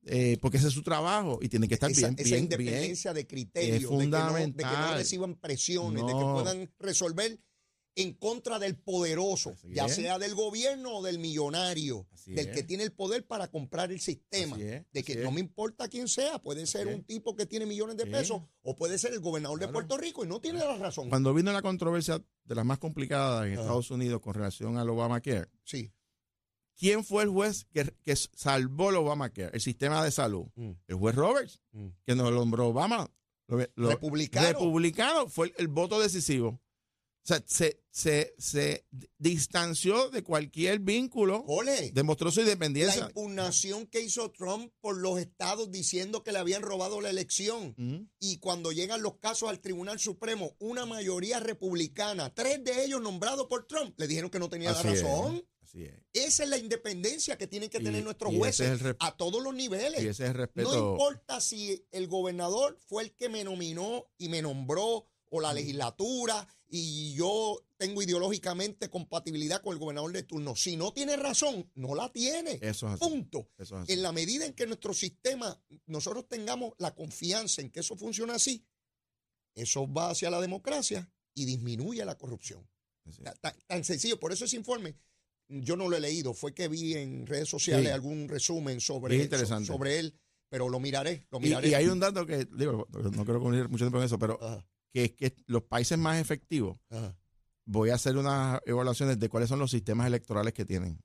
Eh, 0.04 0.38
porque 0.40 0.56
ese 0.56 0.68
es 0.68 0.74
su 0.74 0.82
trabajo 0.82 1.38
y 1.42 1.48
tienen 1.48 1.68
que 1.68 1.74
estar 1.74 1.92
bien, 1.92 2.14
esa 2.16 2.36
independencia 2.36 3.12
de 3.12 3.26
criterio, 3.26 3.90
de 3.90 3.98
que, 3.98 4.64
no, 4.64 4.94
reciban 4.94 5.34
presiones, 5.34 6.06
de 6.06 6.12
que 6.12 6.20
puedan 6.20 6.72
resolver 6.78 7.38
en 8.02 8.14
contra 8.14 8.58
del 8.58 8.76
poderoso, 8.76 9.50
Así 9.50 9.68
ya 9.74 9.86
es. 9.86 9.94
sea 9.94 10.18
del 10.18 10.34
gobierno 10.34 10.98
o 10.98 11.02
del 11.02 11.18
millonario, 11.18 12.06
Así 12.12 12.32
del 12.32 12.48
es. 12.48 12.54
que 12.54 12.62
tiene 12.62 12.84
el 12.84 12.92
poder 12.92 13.26
para 13.26 13.48
comprar 13.48 13.90
el 13.92 14.00
sistema. 14.00 14.56
Es, 14.60 14.84
de 14.92 15.02
que 15.02 15.16
no 15.16 15.30
me 15.32 15.40
importa 15.40 15.88
quién 15.88 16.08
sea, 16.08 16.38
puede 16.40 16.66
ser 16.66 16.86
un 16.88 17.02
tipo 17.04 17.34
que 17.36 17.46
tiene 17.46 17.66
millones 17.66 17.96
de 17.96 18.04
Sí. 18.04 18.10
pesos 18.10 18.42
o 18.62 18.76
puede 18.76 18.98
ser 18.98 19.12
el 19.12 19.20
gobernador 19.20 19.58
de. 19.58 19.68
Puerto 19.68 19.96
Rico 19.96 20.24
y 20.24 20.28
no 20.28 20.40
tiene 20.40 20.60
la 20.60 20.76
razón. 20.76 21.08
Cuando 21.08 21.32
vino 21.34 21.52
la 21.52 21.62
controversia 21.62 22.22
de 22.44 22.54
las 22.54 22.64
más 22.64 22.78
complicadas 22.78 23.46
en. 23.46 23.52
Estados 23.52 23.90
Unidos 23.90 24.20
con 24.20 24.34
relación 24.34 24.78
al 24.78 24.88
Obamacare, 24.90 25.46
Sí. 25.64 25.92
¿quién 26.76 27.04
fue 27.04 27.24
el 27.24 27.28
juez 27.30 27.66
que, 27.72 27.92
que 28.04 28.14
salvó 28.16 28.90
el 28.90 28.96
Obamacare, 28.96 29.50
el 29.52 29.60
sistema 29.60 30.04
de 30.04 30.10
salud? 30.10 30.46
Mm. 30.54 30.70
El 30.86 30.96
juez 30.96 31.14
Roberts, 31.14 31.60
Mm. 31.72 31.88
que 32.06 32.14
nos 32.14 32.30
lo 32.30 32.36
nombró 32.36 32.68
Obama. 32.68 33.10
Lo- 33.48 33.66
lo- 33.76 33.88
Republicano. 33.88 34.46
republicano 34.46 35.26
fue 35.28 35.46
el, 35.48 35.54
el 35.58 35.68
voto 35.68 35.98
decisivo. 35.98 36.60
O 37.28 37.34
sea, 37.34 37.44
se, 37.46 37.82
se, 37.90 38.34
se 38.38 38.86
distanció 39.18 40.08
de 40.08 40.22
cualquier 40.22 40.78
vínculo, 40.78 41.44
Ole, 41.46 41.90
demostró 41.92 42.30
su 42.30 42.40
la 42.40 42.44
independencia. 42.46 43.04
impugnación 43.08 43.86
que 43.86 44.00
hizo 44.00 44.30
Trump 44.30 44.72
por 44.80 44.96
los 44.96 45.18
estados 45.20 45.70
diciendo 45.70 46.22
que 46.22 46.32
le 46.32 46.38
habían 46.38 46.62
robado 46.62 47.02
la 47.02 47.10
elección. 47.10 47.74
Ujú. 47.76 48.08
Y 48.18 48.38
cuando 48.38 48.72
llegan 48.72 49.02
los 49.02 49.18
casos 49.18 49.50
al 49.50 49.60
Tribunal 49.60 49.98
Supremo, 49.98 50.56
una 50.58 50.86
mayoría 50.86 51.38
republicana, 51.38 52.32
tres 52.34 52.64
de 52.64 52.82
ellos 52.84 53.02
nombrados 53.02 53.46
por 53.46 53.66
Trump, 53.66 53.92
le 53.98 54.06
dijeron 54.08 54.30
que 54.30 54.38
no 54.38 54.48
tenía 54.48 54.70
Así 54.70 54.86
la 54.86 54.94
es, 54.94 55.02
razón. 55.02 55.44
así 55.62 55.84
es. 55.84 55.92
Esa 56.14 56.44
es 56.44 56.48
la 56.48 56.56
independencia 56.56 57.36
que 57.36 57.46
tienen 57.46 57.68
que 57.68 57.76
Y- 57.78 57.84
tener 57.84 58.02
nuestros 58.04 58.32
y 58.32 58.38
jueces 58.38 58.80
a 59.00 59.16
todos 59.18 59.42
los 59.42 59.52
niveles. 59.54 60.02
Y 60.02 60.06
ese 60.08 60.24
es 60.24 60.30
el 60.34 60.48
No 60.54 60.74
importa 60.74 61.42
si 61.42 61.84
el 61.90 62.08
gobernador 62.08 62.78
fue 62.88 63.02
el 63.02 63.12
que 63.14 63.28
me 63.28 63.44
nominó 63.44 64.06
y 64.16 64.30
me 64.30 64.40
nombró 64.40 65.04
o 65.30 65.42
la 65.42 65.52
legislatura 65.52 66.48
y 66.70 67.14
yo 67.14 67.64
tengo 67.78 68.02
ideológicamente 68.02 68.90
compatibilidad 68.90 69.62
con 69.62 69.72
el 69.72 69.78
gobernador 69.78 70.12
de 70.12 70.22
turno. 70.22 70.54
Si 70.54 70.76
no 70.76 70.92
tiene 70.92 71.16
razón, 71.16 71.70
no 71.74 71.94
la 71.94 72.12
tiene. 72.12 72.58
Eso 72.60 72.86
es 72.88 72.94
así. 72.94 73.08
Punto. 73.08 73.48
Eso 73.56 73.76
es 73.78 73.82
así. 73.84 73.92
En 73.92 74.02
la 74.02 74.12
medida 74.12 74.44
en 74.44 74.52
que 74.52 74.66
nuestro 74.66 74.92
sistema, 74.92 75.58
nosotros 75.86 76.28
tengamos 76.28 76.74
la 76.78 76.94
confianza 76.94 77.62
en 77.62 77.70
que 77.70 77.80
eso 77.80 77.96
funciona 77.96 78.34
así, 78.34 78.66
eso 79.54 79.90
va 79.92 80.10
hacia 80.10 80.30
la 80.30 80.40
democracia 80.40 81.10
y 81.34 81.44
disminuye 81.44 82.04
la 82.04 82.16
corrupción. 82.18 82.68
Tan, 83.66 83.84
sencillo. 83.84 84.20
Por 84.20 84.32
eso 84.32 84.44
ese 84.44 84.56
informe, 84.56 84.94
yo 85.48 85.76
no 85.76 85.88
lo 85.88 85.96
he 85.96 86.00
leído. 86.00 86.34
Fue 86.34 86.52
que 86.52 86.68
vi 86.68 86.94
en 86.94 87.26
redes 87.26 87.48
sociales 87.48 87.86
Sí. 87.86 87.92
algún 87.92 88.28
resumen 88.28 88.80
sobre, 88.80 89.14
Bien 89.14 89.24
interesante. 89.24 89.66
so- 89.66 89.72
sobre 89.72 89.98
él, 89.98 90.14
pero 90.50 90.68
lo 90.68 90.78
miraré, 90.80 91.26
lo 91.30 91.38
Y, 91.38 91.42
miraré. 91.44 91.68
y 91.68 91.74
hay 91.74 91.86
un 91.86 91.98
dato 92.00 92.26
que, 92.26 92.44
digo, 92.52 92.86
no 92.92 93.24
quiero 93.24 93.40
poner 93.40 93.68
mucho 93.70 93.84
tiempo 93.84 93.98
en 93.98 94.04
eso, 94.04 94.18
pero 94.18 94.38
Ajá, 94.42 94.66
que 94.92 95.04
es 95.04 95.12
que 95.12 95.34
los 95.46 95.62
países 95.64 95.98
más 95.98 96.18
efectivos, 96.18 96.78
ajá. 96.90 97.16
voy 97.64 97.90
a 97.90 97.94
hacer 97.96 98.16
unas 98.16 98.60
evaluaciones 98.66 99.18
de 99.18 99.28
cuáles 99.28 99.48
son 99.48 99.58
los 99.58 99.70
sistemas 99.70 100.06
electorales 100.06 100.52
que 100.54 100.64
tienen. 100.64 101.00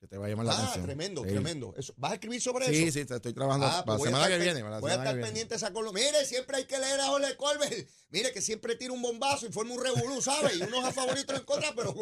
Que 0.00 0.06
te 0.06 0.16
va 0.16 0.26
a 0.26 0.28
llamar 0.28 0.46
la 0.46 0.52
Ah, 0.52 0.58
atención. 0.60 0.84
tremendo, 0.86 1.22
Sí. 1.24 1.30
tremendo. 1.30 1.74
Eso, 1.76 1.92
¿Vas 1.96 2.12
a 2.12 2.14
escribir 2.14 2.40
sobre 2.40 2.66
Sí, 2.66 2.84
eso? 2.84 3.00
sí, 3.00 3.04
te 3.04 3.16
estoy 3.16 3.32
trabajando 3.34 3.66
Ah, 3.66 3.84
para 3.84 3.98
pues 3.98 4.12
la 4.12 4.18
a 4.18 4.20
semana 4.20 4.24
estar 4.26 4.38
que 4.38 4.44
viene. 4.44 4.60
para 4.60 4.74
la 4.76 4.80
Voy 4.80 4.90
a 4.90 4.94
estar 4.94 5.06
que 5.08 5.12
viene. 5.14 5.26
pendiente 5.26 5.50
de 5.50 5.56
esa 5.56 5.72
columna. 5.72 5.98
Mire, 6.00 6.24
siempre 6.24 6.56
hay 6.58 6.64
que 6.66 6.78
leer 6.78 7.00
a 7.00 7.06
Jorge 7.08 7.36
Colbert. 7.36 7.88
Mire, 8.10 8.32
que 8.32 8.40
siempre 8.40 8.74
tira 8.74 8.92
un 8.92 9.02
bombazo 9.02 9.46
y 9.46 9.52
forma 9.52 9.74
un 9.74 9.82
revolú, 9.84 10.22
¿sabes? 10.22 10.56
Y 10.58 10.62
unos 10.62 10.84
a 10.84 10.92
favor 10.92 11.16
y 11.16 11.20
otros 11.20 11.40
en 11.40 11.44
contra, 11.44 11.74
pero 11.74 11.94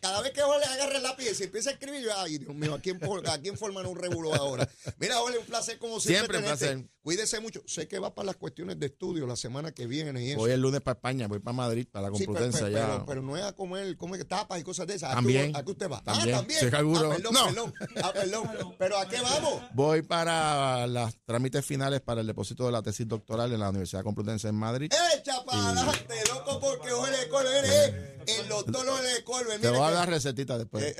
cada, 0.00 0.20
vez 0.20 0.32
que 0.32 0.40
Jorge 0.40 0.64
agarre 0.66 0.96
el 0.96 1.02
lápiz 1.04 1.38
y 1.38 1.44
empieza 1.44 1.70
a 1.70 1.72
escribir, 1.74 2.02
yo, 2.02 2.10
ay, 2.18 2.38
Dios 2.38 2.54
mío, 2.54 2.74
¿a 2.74 2.80
quién, 2.80 2.98
for- 3.00 3.28
a 3.28 3.38
quién 3.40 3.56
forman 3.56 3.86
un 3.86 3.96
revolú 3.96 4.32
ahora? 4.34 4.68
Mira, 4.98 5.16
Jorge, 5.16 5.38
un 5.38 5.46
placer 5.46 5.78
como 5.78 6.00
siempre. 6.00 6.38
Siempre 6.38 6.38
un 6.38 6.44
placer. 6.44 6.90
Cuídese 7.02 7.38
mucho. 7.38 7.62
Sé 7.66 7.86
que 7.86 8.00
va 8.00 8.12
para 8.12 8.26
las 8.26 8.36
cuestiones 8.36 8.80
de 8.80 8.86
estudio 8.86 9.26
la 9.28 9.36
semana 9.36 9.70
que 9.70 9.86
viene 9.86 10.24
y 10.24 10.30
eso. 10.30 10.38
Voy 10.40 10.50
el 10.50 10.60
lunes 10.60 10.80
para 10.80 10.96
España, 10.96 11.28
voy 11.28 11.38
para 11.38 11.52
Madrid, 11.54 11.86
para 11.88 12.10
la 12.10 12.16
Sí, 12.16 12.24
pero, 12.26 12.32
Complutense 12.40 12.64
pero, 12.64 12.86
pero- 12.88 13.06
pero 13.06 13.22
no 13.22 13.36
es 13.36 13.44
a 13.44 13.52
comer, 13.52 13.96
comer 13.96 14.24
tapas 14.24 14.58
y 14.60 14.64
cosas 14.64 14.88
de 14.88 14.94
esas. 14.96 15.10
¿A 15.10 15.12
qué- 15.12 15.16
También. 15.16 15.54
¿A 15.54 15.62
qué 15.64 15.70
usted 15.70 15.88
va? 15.88 16.02
También. 16.02 16.34
Ah, 16.34 16.38
también. 16.38 16.58
Sí, 16.60 16.70
seguro. 16.70 17.12
Ah, 17.12 17.14
perdón, 17.14 17.34
No. 17.34 17.44
perdón. 17.46 17.74
Ah, 18.02 18.12
perdón. 18.12 18.74
¿Pero 18.76 18.98
a 18.98 19.08
qué 19.08 19.20
vamos? 19.20 19.62
Voy 19.74 20.02
para 20.02 20.88
los 20.88 21.14
trámites 21.24 21.64
finales 21.64 22.00
para 22.00 22.22
el 22.22 22.26
depósito 22.26 22.66
de 22.66 22.72
la 22.72 22.82
tesis 22.82 23.06
doctoral 23.06 23.52
en 23.52 23.60
la 23.60 23.68
Universidad 23.70 24.02
Complutense 24.02 24.48
en 24.48 24.56
Madrid. 24.56 24.90
Echa 25.16 25.35
para 25.46 25.68
adelante, 25.68 26.14
loco, 26.28 26.60
porque 26.60 26.90
Jorge 26.90 27.28
Colbert 27.28 27.64
es 27.64 28.38
el 28.38 28.48
doctor 28.48 28.86
Jorge 28.86 29.24
Colbert. 29.24 29.60
Te 29.60 29.70
voy 29.70 29.80
a 29.80 29.90
dar 29.92 30.08
recetitas 30.08 30.58
después. 30.58 30.84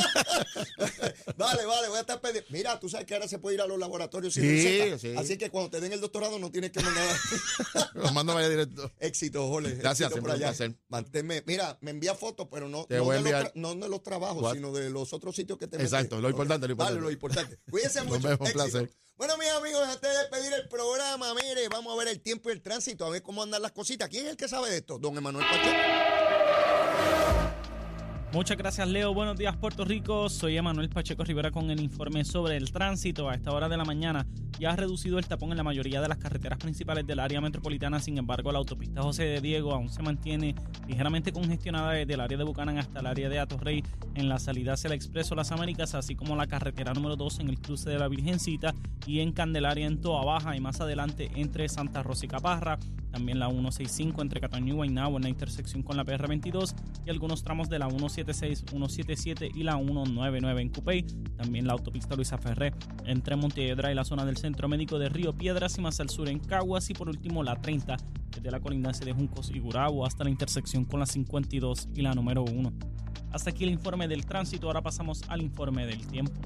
Vale, 1.36 1.64
vale, 1.64 1.88
voy 1.88 1.96
a 1.96 2.00
estar 2.00 2.20
pendiente. 2.20 2.50
Mira, 2.52 2.78
tú 2.78 2.88
sabes 2.88 3.06
que 3.06 3.14
ahora 3.14 3.26
se 3.28 3.38
puede 3.38 3.54
ir 3.56 3.62
a 3.62 3.66
los 3.66 3.78
laboratorios 3.78 4.34
sin 4.34 4.42
Sí, 4.42 4.48
receta. 4.78 4.98
sí. 4.98 5.14
Así 5.16 5.38
que 5.38 5.50
cuando 5.50 5.70
te 5.70 5.80
den 5.80 5.92
el 5.92 6.00
doctorado 6.00 6.38
no 6.38 6.50
tienes 6.50 6.70
que 6.70 6.80
mandar 6.80 7.16
Los 7.94 8.12
mando 8.12 8.34
vaya 8.34 8.48
directo. 8.48 8.90
éxito, 9.00 9.48
Jorge. 9.48 9.74
Gracias, 9.76 10.10
éxito 10.10 10.30
allá. 10.30 10.46
placer. 10.48 10.74
Manténme, 10.88 11.42
mira, 11.46 11.78
me 11.80 11.90
envía 11.92 12.14
fotos, 12.14 12.48
pero 12.50 12.68
no, 12.68 12.84
Te 12.84 12.96
no, 12.96 13.04
voy 13.04 13.16
de 13.16 13.22
los 13.22 13.30
enviar- 13.32 13.46
tra- 13.48 13.52
no 13.54 13.74
de 13.74 13.88
los 13.88 14.02
trabajos, 14.02 14.42
What? 14.42 14.54
sino 14.54 14.72
de 14.72 14.90
los 14.90 15.12
otros 15.12 15.34
sitios 15.34 15.58
que 15.58 15.66
te 15.66 15.78
metes. 15.78 15.92
Exacto, 15.92 16.20
lo 16.20 16.28
importante, 16.28 16.66
lo 16.66 16.72
importante. 16.72 16.94
Vale, 17.00 17.04
lo 17.06 17.10
importante. 17.10 17.58
Cuídense 17.70 18.02
mucho. 18.02 18.20
vemos, 18.28 18.46
un 18.48 18.52
placer. 18.52 18.90
Bueno, 19.16 19.36
mis 19.36 19.48
amigos, 19.50 19.82
antes 19.86 20.10
de 20.10 20.18
despedir 20.18 20.52
el 20.54 20.68
programa, 20.68 21.34
mire, 21.34 21.68
vamos 21.68 21.92
a 21.94 21.96
ver 21.98 22.08
el 22.08 22.20
tiempo 22.20 22.48
y 22.48 22.52
el 22.52 22.62
tránsito, 22.62 23.04
a 23.04 23.10
ver 23.10 23.22
cómo 23.22 23.42
andan 23.42 23.60
las 23.62 23.72
cositas. 23.72 24.08
¿Quién 24.08 24.24
es 24.24 24.30
el 24.32 24.36
que 24.36 24.48
sabe 24.48 24.70
de 24.70 24.78
esto? 24.78 24.98
Don 24.98 25.16
Emanuel 25.16 25.44
Pacheco. 25.46 25.76
Muchas 28.32 28.56
gracias, 28.56 28.86
Leo. 28.86 29.12
Buenos 29.12 29.36
días, 29.36 29.56
Puerto 29.56 29.84
Rico. 29.84 30.28
Soy 30.28 30.56
Emanuel 30.56 30.88
Pacheco 30.88 31.24
Rivera 31.24 31.50
con 31.50 31.68
el 31.68 31.80
informe 31.80 32.24
sobre 32.24 32.56
el 32.56 32.70
tránsito. 32.70 33.28
A 33.28 33.34
esta 33.34 33.50
hora 33.50 33.68
de 33.68 33.76
la 33.76 33.84
mañana 33.84 34.24
ya 34.60 34.70
ha 34.70 34.76
reducido 34.76 35.18
el 35.18 35.26
tapón 35.26 35.50
en 35.50 35.56
la 35.56 35.64
mayoría 35.64 36.00
de 36.00 36.06
las 36.06 36.18
carreteras 36.18 36.60
principales 36.60 37.04
del 37.04 37.18
área 37.18 37.40
metropolitana. 37.40 37.98
Sin 37.98 38.18
embargo, 38.18 38.52
la 38.52 38.58
autopista 38.58 39.02
José 39.02 39.24
de 39.24 39.40
Diego 39.40 39.74
aún 39.74 39.88
se 39.88 40.00
mantiene 40.04 40.54
ligeramente 40.86 41.32
congestionada 41.32 41.90
desde 41.90 42.14
el 42.14 42.20
área 42.20 42.38
de 42.38 42.44
Bucanan 42.44 42.78
hasta 42.78 43.00
el 43.00 43.06
área 43.06 43.28
de 43.28 43.40
Atorrey 43.40 43.82
en 44.14 44.28
la 44.28 44.38
salida 44.38 44.74
hacia 44.74 44.86
el 44.86 44.94
Expreso 44.94 45.34
Las 45.34 45.50
Américas, 45.50 45.96
así 45.96 46.14
como 46.14 46.36
la 46.36 46.46
carretera 46.46 46.94
número 46.94 47.16
2 47.16 47.40
en 47.40 47.48
el 47.48 47.58
cruce 47.58 47.90
de 47.90 47.98
la 47.98 48.06
Virgencita 48.06 48.74
y 49.08 49.20
en 49.20 49.32
Candelaria 49.32 49.88
en 49.88 50.00
Toa 50.00 50.24
Baja 50.24 50.54
y 50.54 50.60
más 50.60 50.80
adelante 50.80 51.32
entre 51.34 51.68
Santa 51.68 52.04
Rosa 52.04 52.26
y 52.26 52.28
Caparra. 52.28 52.78
También 53.10 53.38
la 53.38 53.48
165 53.48 54.22
entre 54.22 54.40
Cataño 54.40 54.74
y 54.74 54.76
Guaynabo 54.76 55.16
en 55.16 55.24
la 55.24 55.28
intersección 55.28 55.82
con 55.82 55.96
la 55.96 56.04
PR22 56.04 56.74
y 57.04 57.10
algunos 57.10 57.42
tramos 57.42 57.68
de 57.68 57.78
la 57.78 57.88
176, 57.88 58.64
177 58.68 59.50
y 59.54 59.62
la 59.62 59.76
199 59.76 60.62
en 60.62 60.68
Cupey. 60.68 61.02
También 61.36 61.66
la 61.66 61.72
autopista 61.72 62.14
Luisa 62.14 62.38
Ferré 62.38 62.72
entre 63.04 63.36
Montiedra 63.36 63.90
y 63.90 63.94
la 63.94 64.04
zona 64.04 64.24
del 64.24 64.36
Centro 64.36 64.68
Médico 64.68 64.98
de 64.98 65.08
Río 65.08 65.32
Piedras 65.32 65.76
y 65.78 65.80
más 65.80 66.00
al 66.00 66.10
sur 66.10 66.28
en 66.28 66.38
Caguas. 66.38 66.90
Y 66.90 66.94
por 66.94 67.08
último 67.08 67.42
la 67.42 67.60
30 67.60 67.96
desde 68.30 68.50
la 68.50 68.60
colindancia 68.60 69.04
de 69.04 69.12
Juncos 69.12 69.50
y 69.50 69.58
Gurabo 69.58 70.06
hasta 70.06 70.24
la 70.24 70.30
intersección 70.30 70.84
con 70.84 71.00
la 71.00 71.06
52 71.06 71.88
y 71.94 72.02
la 72.02 72.14
número 72.14 72.44
1. 72.44 72.72
Hasta 73.32 73.50
aquí 73.50 73.64
el 73.64 73.70
informe 73.70 74.08
del 74.08 74.26
tránsito. 74.26 74.66
Ahora 74.66 74.82
pasamos 74.82 75.22
al 75.28 75.42
informe 75.42 75.86
del 75.86 76.06
tiempo. 76.06 76.40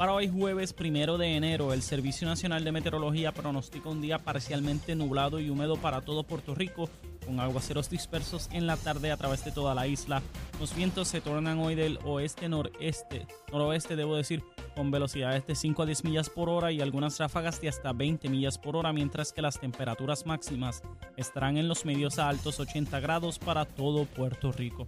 Para 0.00 0.14
hoy 0.14 0.30
jueves 0.30 0.72
primero 0.72 1.18
de 1.18 1.36
enero, 1.36 1.74
el 1.74 1.82
Servicio 1.82 2.26
Nacional 2.26 2.64
de 2.64 2.72
Meteorología 2.72 3.32
pronostica 3.32 3.90
un 3.90 4.00
día 4.00 4.18
parcialmente 4.18 4.94
nublado 4.94 5.38
y 5.40 5.50
húmedo 5.50 5.76
para 5.76 6.00
todo 6.00 6.22
Puerto 6.22 6.54
Rico, 6.54 6.88
con 7.26 7.38
aguaceros 7.38 7.90
dispersos 7.90 8.48
en 8.50 8.66
la 8.66 8.78
tarde 8.78 9.10
a 9.10 9.18
través 9.18 9.44
de 9.44 9.52
toda 9.52 9.74
la 9.74 9.86
isla. 9.86 10.22
Los 10.58 10.74
vientos 10.74 11.06
se 11.08 11.20
tornan 11.20 11.58
hoy 11.58 11.74
del 11.74 11.98
oeste-noreste, 12.02 13.26
noroeste 13.52 13.94
debo 13.94 14.16
decir, 14.16 14.42
con 14.74 14.90
velocidades 14.90 15.46
de 15.46 15.54
5 15.54 15.82
a 15.82 15.86
10 15.86 16.04
millas 16.04 16.30
por 16.30 16.48
hora 16.48 16.72
y 16.72 16.80
algunas 16.80 17.18
ráfagas 17.18 17.60
de 17.60 17.68
hasta 17.68 17.92
20 17.92 18.30
millas 18.30 18.56
por 18.56 18.76
hora, 18.76 18.94
mientras 18.94 19.34
que 19.34 19.42
las 19.42 19.60
temperaturas 19.60 20.24
máximas 20.24 20.82
estarán 21.18 21.58
en 21.58 21.68
los 21.68 21.84
medios 21.84 22.18
a 22.18 22.30
altos 22.30 22.58
80 22.58 23.00
grados 23.00 23.38
para 23.38 23.66
todo 23.66 24.06
Puerto 24.06 24.50
Rico. 24.50 24.86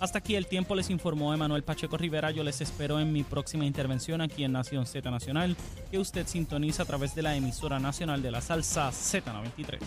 Hasta 0.00 0.18
aquí 0.18 0.34
el 0.36 0.46
tiempo 0.46 0.74
les 0.74 0.90
informó 0.90 1.32
Emanuel 1.32 1.62
Pacheco 1.62 1.96
Rivera. 1.96 2.30
Yo 2.30 2.44
les 2.44 2.60
espero 2.60 3.00
en 3.00 3.12
mi 3.12 3.22
próxima 3.22 3.64
intervención 3.64 4.20
aquí 4.20 4.44
en 4.44 4.52
Nación 4.52 4.86
Z 4.86 5.10
Nacional, 5.10 5.56
que 5.90 5.98
usted 5.98 6.26
sintoniza 6.26 6.82
a 6.82 6.86
través 6.86 7.14
de 7.14 7.22
la 7.22 7.36
emisora 7.36 7.78
nacional 7.78 8.22
de 8.22 8.30
la 8.30 8.40
salsa 8.40 8.90
Z93. 8.90 9.78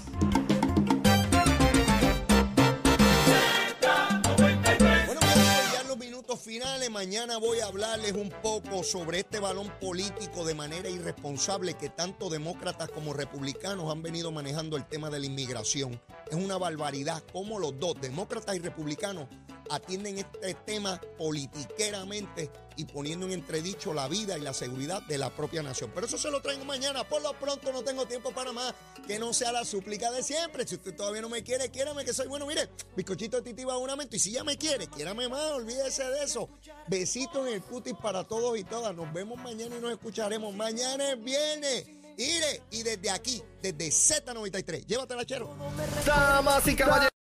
Bueno, 5.06 5.22
ya 5.22 5.74
ya 5.74 5.82
en 5.82 5.88
los 5.88 5.98
minutos 5.98 6.40
finales, 6.40 6.90
mañana 6.90 7.38
voy 7.38 7.60
a 7.60 7.68
hablarles 7.68 8.14
un 8.14 8.30
poco 8.42 8.84
sobre 8.84 9.20
este 9.20 9.40
balón 9.40 9.72
político 9.80 10.46
de 10.46 10.56
manera 10.56 10.90
irresponsable 10.90 11.76
que 11.76 11.90
tanto 11.90 12.30
demócratas 12.30 12.90
como 12.90 13.14
republicanos 13.14 13.92
han 13.92 14.02
venido 14.02 14.32
manejando 14.32 14.78
el 14.78 14.86
tema 14.86 15.10
de 15.10 15.20
la 15.20 15.26
inmigración. 15.26 16.02
Es 16.30 16.36
una 16.36 16.58
barbaridad 16.58 17.24
cómo 17.32 17.60
los 17.60 17.80
dos, 17.80 17.96
demócratas 18.02 18.56
y 18.56 18.60
republicanos, 18.60 19.28
atienden 19.70 20.18
este 20.18 20.54
tema 20.66 21.02
politiqueramente 21.18 22.52
y 22.76 22.86
poniendo 22.86 23.26
en 23.26 23.34
entredicho 23.34 23.94
la 23.94 24.08
vida 24.08 24.38
y 24.38 24.42
la 24.42 24.54
seguridad 24.54 25.02
de 25.04 25.18
la 25.18 25.36
propia 25.36 25.64
nación. 25.64 25.92
Pero 25.94 26.06
eso 26.06 26.18
se 26.18 26.30
lo 26.30 26.42
traigo 26.42 26.64
mañana. 26.64 27.04
Por 27.04 27.22
lo 27.24 27.34
pronto 27.34 27.72
no 27.74 27.84
tengo 27.84 28.06
tiempo 28.06 28.32
para 28.32 28.54
más. 28.54 28.74
Que 29.08 29.18
no 29.18 29.34
sea 29.34 29.52
la 29.52 29.66
súplica 29.66 30.12
de 30.12 30.22
siempre. 30.22 30.68
Si 30.68 30.76
usted 30.76 30.96
todavía 30.96 31.22
no 31.22 31.30
me 31.30 31.44
quiere, 31.44 31.72
quiérame 31.72 32.06
que 32.06 32.14
soy 32.14 32.28
bueno. 32.28 32.46
Mire, 32.46 32.70
bizcochito 32.96 33.38
de 33.38 33.44
titi 33.44 33.64
va 33.64 33.78
un. 33.78 33.88
Y 34.12 34.20
si 34.20 34.32
ya 34.32 34.44
me 34.44 34.58
quiere, 34.58 34.88
quiérame 34.88 35.28
más. 35.28 35.52
Olvídese 35.52 36.04
de 36.04 36.24
eso. 36.24 36.50
Besitos 36.88 37.48
en 37.48 37.54
el 37.54 37.62
cutis 37.64 37.96
para 38.02 38.24
todos 38.26 38.58
y 38.58 38.64
todas. 38.64 38.96
Nos 38.96 39.12
vemos 39.14 39.40
mañana 39.40 39.78
y 39.78 39.82
nos 39.82 39.92
escucharemos. 39.92 40.54
Mañana 40.54 41.12
es 41.12 41.24
viernes. 41.24 41.88
Ire, 42.18 42.64
y 42.72 42.84
desde 42.84 43.12
aquí, 43.12 43.44
desde 43.62 43.90
Z93, 43.90 44.86
llévatela, 44.86 45.26
chero. 45.26 45.56
Damas 46.06 46.68
y 46.68 46.76
caballeros. 46.76 47.17